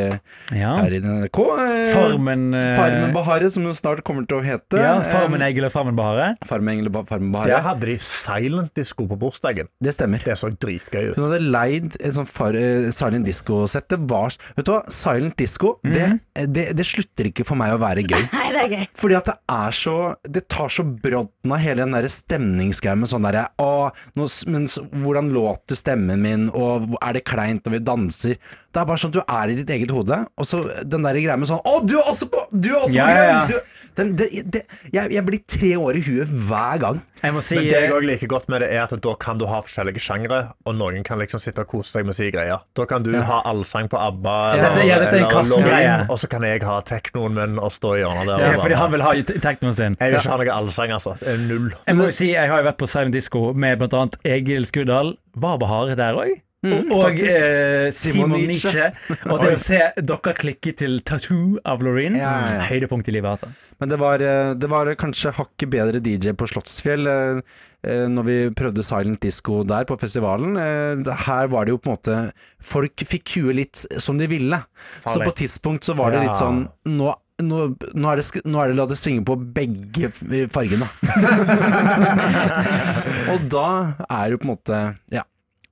[0.55, 0.73] Ja.
[0.81, 1.41] her i NRK.
[1.59, 4.79] Eh, Farmen eh, Farmen Bahare, som hun snart kommer til å hete.
[4.79, 6.37] Ja, Farmen Eh, Egil og Farmen Bahare.
[6.47, 9.69] Farmen og Farmen Der hadde de silent disco på bursdagen.
[9.83, 10.19] Det stemmer.
[10.25, 11.17] Det så dritgøy ut.
[11.17, 13.89] Hun hadde leid en sånn far, uh, silent disco-sett.
[13.89, 16.53] Det var Vet du hva, silent disco, det, Mhm.
[16.53, 18.29] det, det slutter ikke for meg å være gøy.
[18.33, 18.87] Nei, det er gøy.
[19.03, 19.97] Fordi at det er så
[20.39, 24.69] Det tar så brodden av hele den der stemningsgreia med sånn derre Å, nå, men
[24.71, 28.37] så, hvordan låter stemmen min, og er det kleint når vi danser?
[28.71, 31.17] Det er bare sånn at du er i ditt eget hode, og så den der
[31.19, 33.35] greia med sånn Å, du er også på Du er også Ja, på ja, grønn!
[33.35, 33.47] ja.
[33.51, 34.61] Du, den, det, det,
[34.95, 37.01] jeg, jeg blir tre år i huet hver gang.
[37.25, 39.15] Jeg må si Men det jeg òg også liker godt med det, er at da
[39.21, 42.29] kan du ha forskjellige sjangre, og noen kan liksom sitte og kose seg med si
[42.33, 42.63] greier.
[42.79, 45.51] Da kan du ha allsang på ABBA, Dette- ja, dette er en eller.
[45.51, 48.50] Loreen, og så kan jeg ha teknoen min og stå i hjørnet der.
[48.53, 49.97] Ja, Fordi han vil ha teknoen sin.
[50.01, 51.17] Jeg vil ikke ha noe allsang, altså.
[51.47, 51.73] Null.
[51.87, 54.07] Jeg må jo si, jeg har jo vært på Silent Disco med bl.a.
[54.37, 55.17] Egil Skurdal.
[55.37, 56.39] Bahare der òg.
[56.61, 58.91] og eh, Simon Nietzsche.
[59.33, 62.67] Og det å se dere klikke til Tattoo av Loreen, Ja, ja, ja.
[62.69, 63.31] høydepunkt i livet.
[63.31, 63.49] altså
[63.81, 67.41] Men det var, eh, det var kanskje hakket bedre DJ på Slottsfjell eh,
[67.89, 70.61] eh, når vi prøvde silent disco der på festivalen.
[71.09, 72.19] Her var det jo på en måte
[72.61, 74.61] Folk fikk huet litt som de ville.
[75.09, 77.61] Så på tidspunkt så var det litt sånn Nå, nå,
[77.95, 80.11] nå, er det, nå er det la det svinge på begge
[80.53, 80.89] fargene.
[83.33, 83.67] Og da
[84.09, 84.81] er det på en måte
[85.15, 85.25] Ja.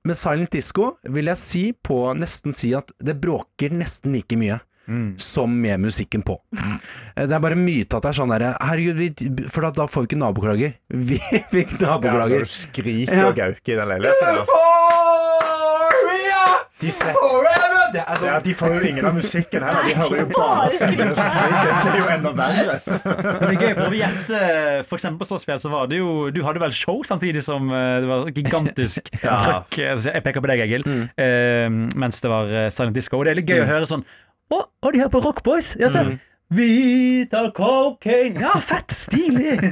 [0.07, 4.61] Med silent disco vil jeg si på nesten si at det bråker nesten like mye
[5.21, 6.39] som med musikken på.
[6.57, 9.19] Eh, Det er bare myte at det er sånn derre Herregud,
[9.53, 10.71] for da, da får vi ikke naboklager.
[11.11, 11.19] Vi
[11.51, 12.41] fikk naboklager.
[12.41, 14.39] Ja, skriker og gauker i den leiligheten.
[16.79, 19.87] De, Det sånn ja, de får jo ingen av musikken heller.
[19.89, 21.71] De hører jo bare stemmene som skriker.
[21.83, 22.77] Det er jo enda verre.
[22.85, 24.41] Men det er gøy prøv å gjette.
[24.87, 27.97] For eksempel på Slottsfjell så var det jo Du hadde vel show samtidig som eh,
[28.05, 29.35] det var gigantisk Ja.
[29.43, 29.79] trøkk.
[29.89, 30.85] Altså, Jeg peker på deg, Egil.
[30.87, 31.03] Mm.
[31.19, 33.19] Uh, mens det var eh, Silent Disco.
[33.19, 34.05] Og det er litt gøy å høre sånn
[34.53, 35.73] Å, å, de hører på Rock Boys!
[35.81, 36.05] Ja, se.
[36.07, 36.15] Mm.
[36.49, 38.39] Vi tar cocaine!
[38.41, 38.91] Ja, fett!
[38.91, 39.59] Stilig!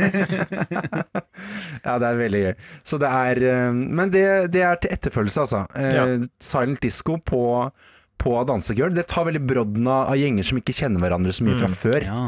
[1.88, 2.54] Ja, det er veldig gøy.
[2.88, 4.24] Så det er eh, Men det,
[4.54, 5.64] det er til etterfølgelse, altså.
[5.78, 6.06] Eh, Ja.
[6.44, 7.42] Silent disco på,
[8.22, 8.96] på dansegulv.
[8.98, 12.06] Det tar veldig brodden av, gjenger som ikke kjenner hverandre så mye fra før.
[12.06, 12.22] Ja.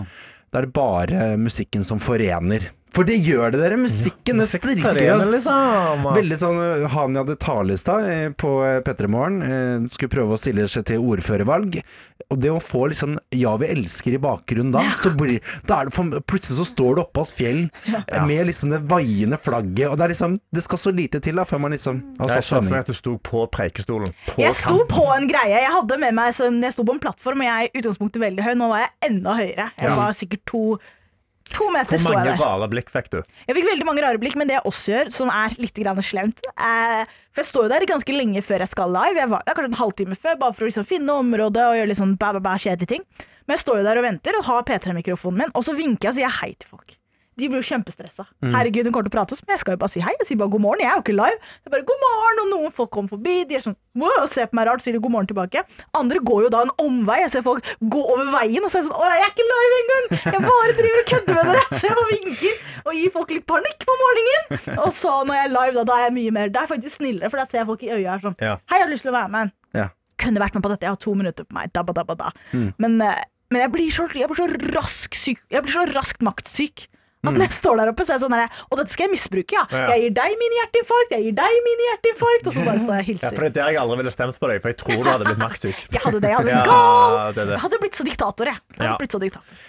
[0.50, 2.70] Da er det bare musikken som forener.
[2.96, 3.78] For det gjør det, dere!
[3.80, 5.34] Musikken, det strikker Forener, oss.
[5.36, 6.08] liksom.
[6.16, 9.42] Veldig sånn uh, Hania hadde tale i eh, på eh, P3morgen.
[9.46, 11.80] Eh, skulle prøve å stille seg til ordførervalg.
[12.30, 15.90] Og det å få liksom 'Ja, vi elsker' i bakgrunnen da, så blir, da er
[15.90, 18.26] det for, plutselig så står du oppe et fjell ja.
[18.26, 21.46] med liksom det vaiende flagget, og det er liksom Det skal så lite til da
[21.48, 24.14] før man liksom har Jeg satt så for meg at du sto på preikestolen.
[24.28, 25.58] På Jeg sto på en greie.
[25.62, 28.22] Jeg hadde med meg sånn, Jeg sto på en plattform, og jeg er i utgangspunktet
[28.22, 28.54] veldig høy.
[28.60, 29.72] Nå var jeg enda høyere.
[29.80, 29.96] Jeg Ja.
[29.96, 30.78] var sikkert to,
[31.54, 32.00] to meter.
[32.02, 33.18] Hvor mange rare blikk fikk du?
[33.48, 36.44] Jeg fikk veldig mange rare blikk, men det jeg også gjør, som er litt slemt
[36.54, 39.18] eh, For jeg står jo der ganske lenge før jeg skal live.
[39.20, 41.92] Jeg var der kanskje en halvtime før, bare for å liksom finne området og gjøre
[41.92, 43.06] litt sånn bæ, bæ, bæ, kjedelige ting.
[43.48, 46.16] Men jeg står jo der og venter og har P3-mikrofonen min, og så vinker jeg
[46.16, 46.99] og sier hei til folk.
[47.40, 48.26] De blir jo kjempestressa.
[48.44, 50.14] Herregud, hun kommer til å prate, men jeg skal jo bare si hei.
[50.20, 50.84] Jeg sier bare god morgen.
[50.84, 51.38] Jeg er jo ikke live.
[51.64, 53.36] Jeg bare god morgen, og noen folk kommer forbi.
[53.50, 55.64] De er sånn wow, ser på meg rart, sier de god morgen tilbake.
[56.00, 57.20] Andre går jo da en omvei.
[57.24, 59.48] Jeg ser folk gå over veien, og så er jeg sånn å, jeg er ikke
[59.50, 60.06] live engang!
[60.20, 61.64] Jeg bare driver og kødder med dere.
[61.80, 62.56] Så jeg bare vinker
[62.90, 64.60] og gir folk litt panikk på morgenen.
[64.84, 66.72] Og så når jeg er live, da, da er jeg mye mer Da er jeg
[66.74, 68.54] faktisk snillere, for da ser jeg folk i øya her sånn Ja.
[68.72, 69.52] Hei, jeg har lyst til å være med.
[69.78, 69.88] Ja.
[70.20, 71.72] Kunne vært med på dette, jeg har to minutter på meg.
[71.76, 72.32] Dabba, dabba, da.
[72.82, 73.22] Men, eh,
[73.54, 76.88] men jeg blir så, jeg blir så rask syk Jeg blir så raskt maktsyk.
[77.20, 79.12] At når jeg står der oppe, så er jeg sånn her Og dette skal jeg
[79.12, 79.66] misbruke, ja.
[79.76, 79.88] Ja.
[79.92, 82.48] Jeg gir deg min hjerteinfarkt, jeg gir deg min hjerteinfarkt.
[82.48, 83.28] Og så bare så jeg hilser.
[83.28, 85.10] Ja, for det er der jeg aldri ville stemt på deg, for jeg tror du
[85.12, 85.82] hadde blitt maktsyk.
[85.92, 87.34] Jeg hadde det, jeg hadde blitt Ja, gal.
[87.36, 87.58] det det.
[87.58, 88.62] Jeg hadde blitt så diktator, jeg.
[88.72, 88.98] jeg hadde Ja.
[89.04, 89.60] blitt så diktator.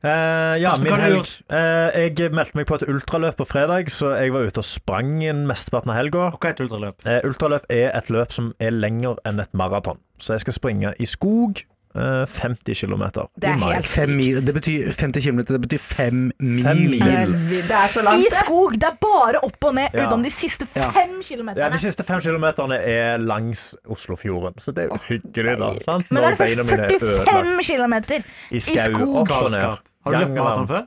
[0.00, 1.30] Uh, ja, min har du helg.
[1.52, 5.18] Uh, jeg meldte meg på et ultraløp på fredag, så jeg var ute og sprang
[5.20, 6.30] inn mesteparten av helga.
[6.40, 7.04] Hva er et ultraløp?
[7.04, 10.00] Uh, ultraløp er et løp som er lenger enn et maraton.
[10.16, 11.60] Så jeg skal springe i skog.
[11.94, 13.02] Eh, 50 km.
[13.40, 16.64] Det er helt Fem mil, det betyr 50 km, det betyr fem mil.
[16.64, 17.62] Fem mil.
[17.66, 18.76] Det er så langt, I skog!
[18.78, 20.06] Det er bare opp og ned Ja.
[20.06, 20.90] utenom de siste Ja.
[20.90, 21.72] fem Ja, kilometerne.
[21.72, 25.72] de siste fem kilometerne er langs Oslofjorden, så det er jo hyggelig, da.
[25.84, 26.06] Sant?
[26.10, 29.16] Men det er beina er 45 km kilometer I skau, skog.
[29.24, 29.78] opp og ned.
[30.04, 30.86] Har du løpt maraton før?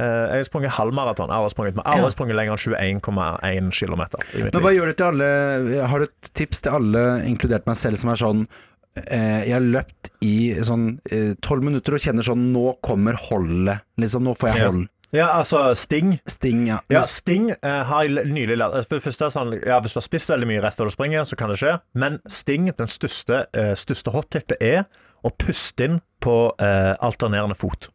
[0.00, 1.26] Eh, jeg har sprunget halvmaraton.
[1.28, 4.02] Jeg har sprunget, jeg har sprunget lenger enn 21,1 km
[4.44, 7.96] Men hva gjør du til alle Har du et tips til alle, inkludert meg selv,
[7.98, 10.96] som er sånn eh, Jeg har løpt i sånn
[11.44, 13.84] tolv minutter og kjenner sånn Nå kommer holdet.
[14.00, 14.86] Liksom, nå får jeg hold.
[15.10, 16.18] Ja, altså Sting.
[16.26, 16.78] Sting, ja.
[16.92, 20.04] Ja, Sting eh, har jeg nylig lært For det første sånn, ja, Hvis du har
[20.04, 21.78] spist veldig mye rett før du springer, så kan det skje.
[21.96, 24.84] Men Sting, den største, eh, største hot-tippet er
[25.24, 27.88] å puste inn på eh, alternerende fot.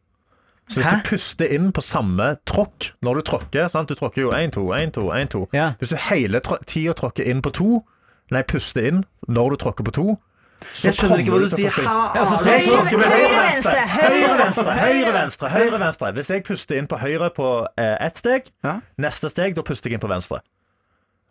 [0.71, 0.95] Så hvis Hæ?
[0.95, 3.91] du puster inn på samme tråkk når du tråkker sant?
[3.91, 5.41] Du tråkker jo 1, 2, 1, 2, 1, 2.
[5.53, 5.73] Ja.
[5.77, 7.81] Hvis du hele tida tråkker inn på to,
[8.33, 10.07] nei, puster inn når du tråkker på to
[10.84, 11.70] Jeg skjønner ikke hva du sier.
[11.70, 11.88] få sting.
[11.88, 15.14] Ha- Ja, så- så- Jeg så- tråkker med høyre, Høyre, venstre, venstre, høyre, venstre, høyre,
[15.14, 16.11] venstre, høyre, venstre.
[16.14, 18.80] Hvis jeg puster inn på høyre på eh, ett steg, Ja.
[18.99, 20.39] neste steg, da puster jeg inn på venstre.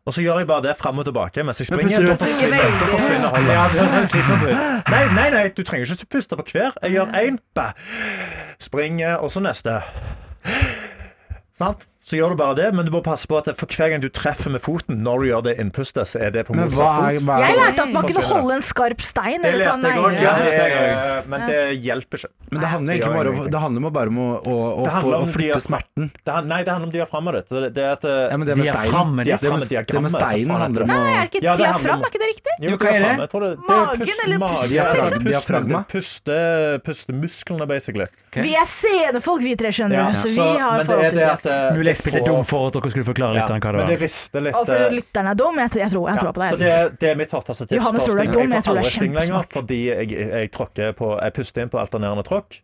[0.05, 2.07] Og så gjør jeg bare det fram og tilbake mens jeg springer.
[2.07, 3.53] Da forsvinner, da forsvinner holdet.
[3.55, 4.91] Ja, det høres slitsomt ut.
[4.91, 6.72] Nei, nei, nei, du trenger ikke puste på hver.
[6.83, 7.39] Jeg gjør én,
[8.59, 9.83] Springer, og så neste.
[11.53, 11.87] Sant?
[12.03, 14.09] Så gjør du bare det, men du må passe på at for hver gang du
[14.11, 17.12] treffer med foten når du gjør det innpustet, så er det på Men hva motsatt
[17.14, 17.44] er, fot.
[17.46, 19.44] Jeg lærte at man kunne holde en skarp stein.
[19.46, 22.30] Det lærte jeg òg, ja, Ja, er- men det hjelper ikke.
[22.50, 24.90] Men det handler ikke egentlig bare, om, det handler bare om å, å, å, Det
[24.90, 26.11] få, handler om å flytte smerten.
[26.26, 27.48] Det, nei, det handler om diaframmet ditt.
[27.55, 30.03] Det, det er at eh, Ja, men det med steinen Diaframmet, det, med, diaframmet, det
[30.03, 32.03] med steinen handler om å Nei, er ikke Ja, det handler diafram?
[32.03, 32.53] Er ikke det riktig?
[32.66, 33.14] Jo, hva er det?
[33.22, 35.30] diafram, det, det er Magen pust- eller mage, puste- altså, Diafragma.
[35.30, 35.84] Diafragma.
[35.94, 36.36] Puste,
[36.82, 38.07] pustemusklene, basically.
[38.32, 40.18] Vi er scenefolk, vi tre, skjønner du.
[40.18, 43.07] Så så- vi har forhold til det jeg spilte får- dum for at dere skulle
[43.09, 44.03] forklare Ja, hva det men det var.
[44.03, 45.59] rister litt Og for eh, lytteren er dum.
[45.62, 46.51] Jeg, tror- jeg, tror, jeg tror på det.
[46.51, 47.78] så det, det er mitt hotteste tips.
[47.78, 49.53] Johannes tror du er dum, jeg jeg tror det du er kjempesmart.
[49.53, 52.61] fordi jeg, jeg, på, jeg puster inn på alternerende tråkk.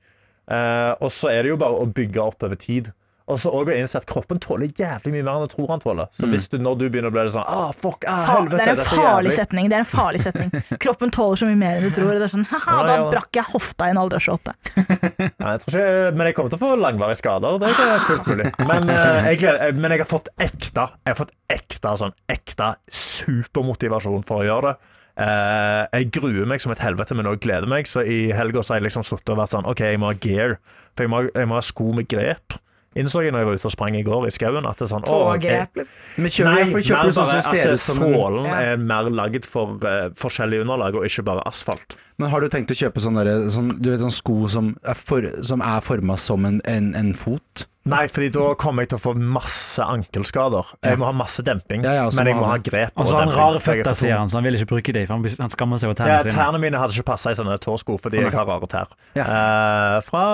[0.49, 2.93] Uh, og så er det jo bare å bygge opp over tid.
[3.29, 5.83] Og så også å innse at kroppen tåler jævlig mye mer enn du tror han
[5.83, 6.09] tåler.
[6.17, 8.73] Så hvis du, når du begynner å bli sånn ah, fuck, ah, helvete, Det er
[8.73, 9.69] en farlig setning.
[9.69, 10.53] Det er en farlig setning.
[10.85, 12.15] Kroppen tåler så mye mer enn du tror.
[12.17, 13.09] Det er sånn, haha, Ja, Da ja.
[13.13, 14.57] brakk jeg hofta i en alder av 28.
[15.43, 17.59] Nei, jeg tror ikke, men jeg kommer til å få langvarige skader.
[17.65, 18.49] Det er fullt mulig.
[18.71, 22.17] Men, eh, jeg, gleder- eh, men jeg har fått ekte Jeg har fått ekte, sånn,
[22.33, 22.71] ekte
[23.05, 24.95] supermotivasjon for å gjøre det.
[25.19, 27.89] Uh, jeg gruer meg som et helvete, men også gleder meg.
[27.91, 30.59] Så i helga har jeg liksom sittet og vært sånn OK, jeg må ha gear.
[30.95, 32.55] For jeg må, jeg må ha sko med grep.
[32.97, 34.65] Innså jeg når jeg var ute og sprang i går i skauen.
[34.67, 36.49] At det er sånn Tågrep, liksom.
[36.49, 38.61] Nei, for kjøper mer sånn bare at sålen Ja.
[38.73, 41.99] er mer lagd for uh, forskjellige underlag, og ikke bare asfalt.
[42.19, 44.99] Men har du tenkt å kjøpe sånne, der, sånn, du vet, sånn sko som er,
[44.99, 47.69] for, som er forma som en, en, en fot?
[47.89, 50.75] Nei, fordi da kommer jeg til å få masse ankelskader.
[50.85, 52.93] Jeg må ha masse demping, Ja, ja, men jeg må ha grep.
[52.99, 55.07] Og så har han rare er føtter, sier han, så han vil ikke bruke dem.
[55.09, 56.37] For han han skammer seg over Ja, tærne sine.
[56.37, 58.93] tærne mine hadde ikke passa i sånne tåsko fordi jeg har rare tær.
[59.17, 59.25] Ja.
[59.25, 60.25] Uh, fra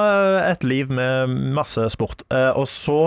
[0.48, 2.26] et liv med masse sport.
[2.32, 2.98] Uh, og så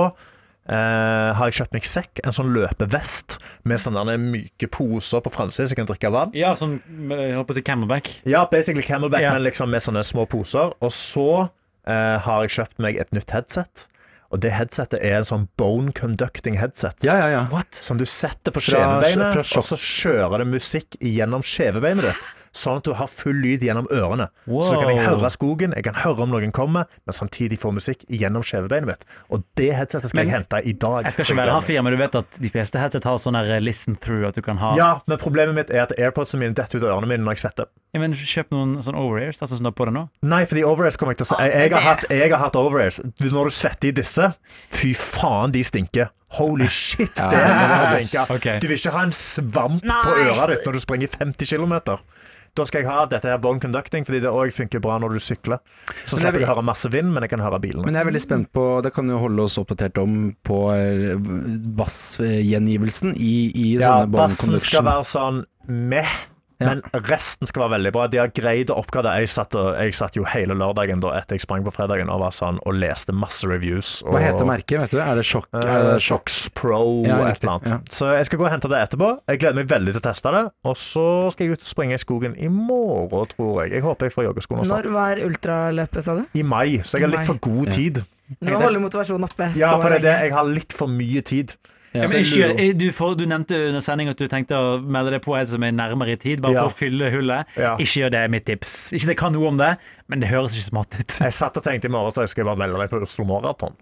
[0.70, 3.38] eh, har jeg kjøpt meg sekk, en sånn løpevest
[3.68, 6.34] med sånne myke poser på framsiden så jeg kan drikke vann.
[6.38, 6.80] Ja, sånn
[7.12, 8.12] jeg håper å si camelback.
[8.28, 9.34] Ja, basically camelback, Ja.
[9.34, 10.74] men liksom med sånne små poser.
[10.82, 11.50] Og så
[11.88, 13.88] eh, har jeg kjøpt meg et nytt headset.
[14.28, 17.00] Og det headsetet er en sånn bone conducting headset.
[17.08, 17.62] Ja, ja, ja.
[17.72, 22.28] Som du setter på skjevebeinet, og så kjører det musikk gjennom skjevebeinet ditt.
[22.58, 24.30] Sånn at du har full lyd gjennom ørene.
[24.48, 28.06] Så kan jeg høre skogen, jeg kan høre om noen kommer, men samtidig få musikk
[28.10, 29.06] gjennom skjevebeinet mitt.
[29.30, 31.04] Og det headsetet skal Men- jeg hente i dag.
[31.06, 33.96] Jeg skal ikke være han men du vet at de fleste headset har sånn listen
[33.96, 36.84] through at du kan ha Ja, men problemet mitt er at airpodsene mine detter ut
[36.84, 37.66] av ørene mine når jeg svetter.
[37.94, 40.10] Ja, men Kjøp noen sånn over-ears, altså har på deg nå.
[40.28, 41.44] Nei, fordi over-ears kommer jeg til å se.
[41.46, 43.00] Jeg, jeg, har hatt, jeg har hatt over-ears.
[43.22, 44.34] Når du svetter i disse,
[44.74, 46.10] fy faen, de stinker.
[46.36, 48.58] Holy shit, det er å tenke.
[48.60, 50.26] Du vil ikke ha en svamp på Nei.
[50.28, 51.78] øret ditt når du springer 50 km.
[52.58, 55.22] Da skal jeg ha dette her bone conducting, fordi det òg funker bra når du
[55.22, 55.62] sykler.
[56.04, 57.86] Så slipper jeg å høre masse vind, men jeg kan høre bilene.
[57.86, 60.16] Men jeg er veldig spent på Det kan jo holde oss oppdatert om
[60.48, 61.14] på eh,
[61.78, 66.18] bassgjengivelsen i, i Ja, sånne bone bassen skal være sånn meh.
[66.60, 66.72] Ja.
[66.74, 68.08] Men resten skal være veldig bra.
[68.10, 69.20] De har greid å oppgradere.
[69.22, 72.34] Jeg satt, jeg satt jo hele lørdagen da etter jeg sprang på fredagen og var
[72.34, 74.00] sånn og leste masse reviews.
[74.02, 74.82] Og, Hva heter merket?
[74.82, 74.98] vet du?
[75.04, 75.46] Er det Shock?
[75.54, 76.02] Uh, Er det?
[76.02, 77.70] Shox Pro Ja, et eller annet.
[77.70, 77.80] ja.
[77.94, 79.12] Så jeg skal gå og hente det etterpå.
[79.30, 80.44] Jeg gleder meg veldig til å teste det.
[80.66, 81.06] Og så
[81.36, 83.74] skal jeg ut og springe i skogen i morgen, tror jeg.
[83.78, 84.86] Jeg håper jeg får joggeskoene snart.
[84.90, 86.26] Når var ultraløpet, sa du?
[86.34, 87.74] I mai, så jeg har litt for god Ja.
[87.78, 88.04] tid.
[88.42, 90.16] Du må holde motivasjonen oppe Ja, for det er det.
[90.26, 91.54] Jeg har litt for mye tid.
[91.98, 92.04] Ja.
[92.06, 95.24] Ja, men ikke, du, for, du nevnte under sending at du tenkte å melde deg
[95.26, 96.68] på en som er nærmere i tid, bare Ja.
[96.68, 97.46] for å fylle hullet.
[97.58, 97.74] Ja.
[97.82, 98.78] Ikke gjør det, er mitt tips.
[98.94, 99.74] Ikke at jeg kan noe om det,
[100.08, 101.20] men det høres ikke smart ut.
[101.26, 103.76] Jeg satt og tenkte i morgen så jeg skulle bare melde meg på Oslo Maraton.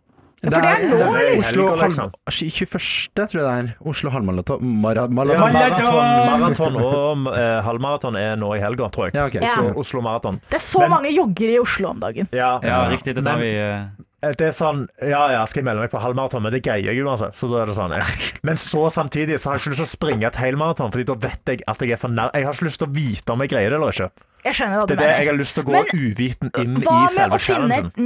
[0.45, 1.80] for det er nå, eller?
[1.88, 2.11] Liksom.
[2.30, 2.78] 21.
[3.16, 3.70] tror jeg det er.
[3.89, 4.61] Oslo halvmaraton.
[4.84, 5.95] Mara, Ja, maraton.
[6.30, 9.16] maraton, og eh, halvmaraton er nå i helga, tror jeg.
[9.16, 9.39] Ja, ok.
[9.41, 9.55] Ja.
[9.55, 10.39] Oslo, Oslo Maraton.
[10.51, 12.28] Det er så Men- mange joggere i Oslo om dagen.
[12.32, 13.16] Ja, Ja, riktig.
[13.16, 15.99] Det er Men- vi eh, Det er sånn, ja ja, skal jeg melde meg på
[16.01, 17.36] halvmaraton, men det greier jeg uansett.
[17.38, 18.05] Så da er det sånn, ja.
[18.47, 21.13] Men så samtidig så har jeg ikke lyst til å springe et helmaraton, Fordi da
[21.28, 22.32] vet jeg at jeg er for nær.
[22.34, 24.09] Jeg har ikke lyst til å vite om jeg greier det eller ikke.
[24.45, 25.30] Jeg skjønner hva Det er det jeg mener.
[25.32, 27.86] har lyst til å gå Men, uviten inn i Hva med selve å finne challengen.
[27.86, 27.97] et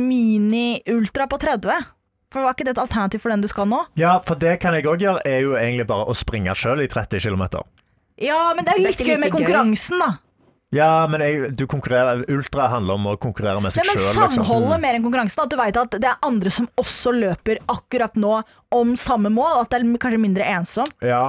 [0.50, 1.86] mini-ultra på 30?
[2.32, 3.80] For Var ikke det et alternativ for den du skal nå?
[3.98, 6.88] Ja, for det kan jeg òg gjøre, er jo egentlig bare å springe sjøl i
[6.92, 7.64] 30 km.
[8.22, 9.48] Ja, men det er jo Det er litt ikke gøy med like gøy.
[9.48, 10.10] konkurransen, da.
[10.76, 13.96] Ja, men jeg, du konkurrerer Ultra handler om å konkurrere med seg sjøl.
[13.96, 14.46] men samholdet liksom.
[14.46, 15.42] Samholdet mer enn konkurransen.
[15.42, 18.36] At du vet at det er andre som også løper akkurat nå
[18.78, 19.64] om samme mål.
[19.64, 20.94] At det er kanskje mindre ensomt.
[21.02, 21.24] Ja.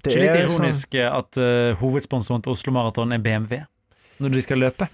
[0.00, 1.18] Det det er litt ironisk sånn.
[1.18, 3.64] at uh, hovedsponsoren til Oslo Maraton er BMW
[4.20, 4.86] når de skal løpe.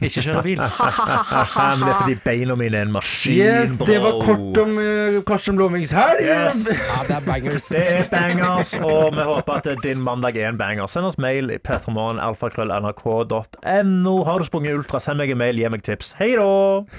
[0.00, 0.60] Ikke kjøre bil.
[0.64, 5.18] Men det er fordi beina mine er en maskin, Yes, det var kort om uh,
[5.28, 6.20] Karsten Blomvings helg.
[6.24, 6.58] Yes.
[6.90, 7.66] Ja, det er bangers.
[7.72, 10.86] Det er bangers, og vi håper at din mandag er en banger.
[10.90, 14.14] Send oss mail i p3morgen.nrk.no.
[14.24, 16.08] Har du sprunget ultra, send meg en mail, gi meg tips.
[16.20, 16.48] Hei da!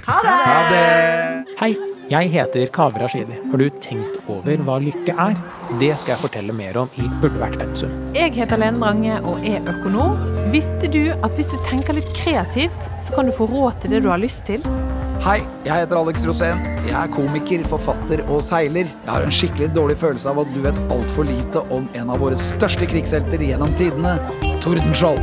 [0.09, 0.17] Ha
[0.71, 0.85] det!
[1.61, 1.71] Hei,
[2.11, 3.35] jeg heter Kaveh Rashidi.
[3.51, 5.35] Har du tenkt over hva lykke er?
[5.79, 7.91] Det skal jeg fortelle mer om i Burde vært pensum.
[8.17, 10.11] Jeg heter Lene Drange og er økonom.
[10.51, 12.60] Visste du at hvis du tenker litt kreativt,
[13.01, 14.65] så kan du få råd til det du har lyst til?
[15.21, 15.37] Hei,
[15.67, 16.61] jeg heter Alex Rosén.
[16.87, 18.89] Jeg er komiker, forfatter og seiler.
[18.89, 22.21] Jeg har en skikkelig dårlig følelse av at du vet altfor lite om en av
[22.25, 24.17] våre største krigshelter gjennom tidene,
[24.65, 25.21] Tordenskjold.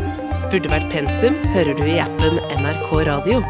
[0.49, 3.43] Burde vært pensum hører du i appen NRK Radio.